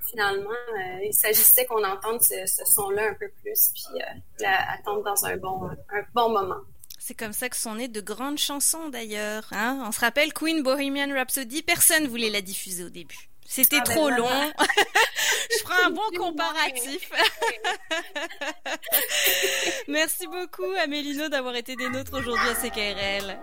finalement, 0.10 0.50
euh, 0.50 1.06
il 1.06 1.14
s'agissait 1.14 1.66
qu'on 1.66 1.84
entende 1.84 2.22
ce, 2.22 2.46
son-là 2.66 3.10
un 3.10 3.14
peu 3.14 3.30
plus, 3.42 3.72
puis 3.74 4.02
euh, 4.02 4.48
attendre 4.70 5.04
dans 5.04 5.26
un 5.26 5.38
bon, 5.38 5.70
un 5.90 6.04
bon 6.14 6.30
moment. 6.30 6.62
C'est 7.00 7.16
comme 7.16 7.34
ça 7.34 7.50
que 7.50 7.58
sont 7.58 7.76
nées 7.76 7.90
de 7.90 8.00
grandes 8.00 8.38
chansons 8.38 8.88
d'ailleurs. 8.90 9.44
Hein. 9.52 9.84
On 9.86 9.92
se 9.92 10.00
rappelle 10.00 10.34
Queen 10.34 10.64
Bohemian 10.64 11.14
Rhapsody, 11.14 11.62
personne 11.62 12.08
voulait 12.08 12.30
la 12.30 12.42
diffuser 12.42 12.86
au 12.86 12.90
début. 12.90 13.30
C'était 13.46 13.80
ah, 13.82 13.84
ben 13.86 13.94
trop 13.94 14.10
long. 14.10 14.54
Je 15.52 15.58
ferai 15.66 15.84
un 15.84 15.90
bon 15.90 16.10
comparatif. 16.18 17.10
Merci 19.88 20.28
beaucoup 20.28 20.72
Amélino 20.82 21.28
d'avoir 21.28 21.56
été 21.56 21.76
des 21.76 21.90
nôtres 21.90 22.18
aujourd'hui 22.18 22.50
à 22.50 22.56
CKRL. 22.56 23.38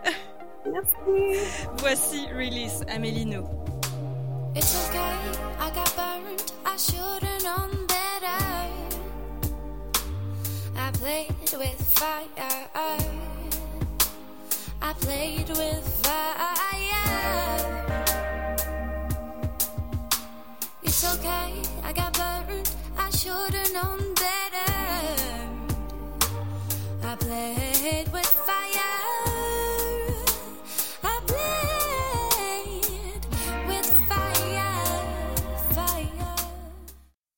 Merci. 0.67 1.39
Voici 1.79 2.27
Release 2.33 2.81
Amélino. 2.89 3.45
It's 4.57 4.89
okay, 4.89 4.99
I 4.99 5.71
got 5.71 5.95
burned, 5.95 5.99
I 5.99 6.00
should've 6.81 7.43
known 7.45 7.87
better. 7.87 8.43
I 10.77 10.91
played 10.93 11.51
with 11.53 11.81
fire. 11.99 12.27
I 14.81 14.93
played 15.01 15.49
with 15.51 15.85
fire. 16.03 16.71
It's 20.83 21.05
okay, 21.15 21.63
I 21.85 21.93
got 21.93 22.15
burned, 22.15 22.71
I 22.97 23.11
should've 23.11 23.73
known 23.75 24.10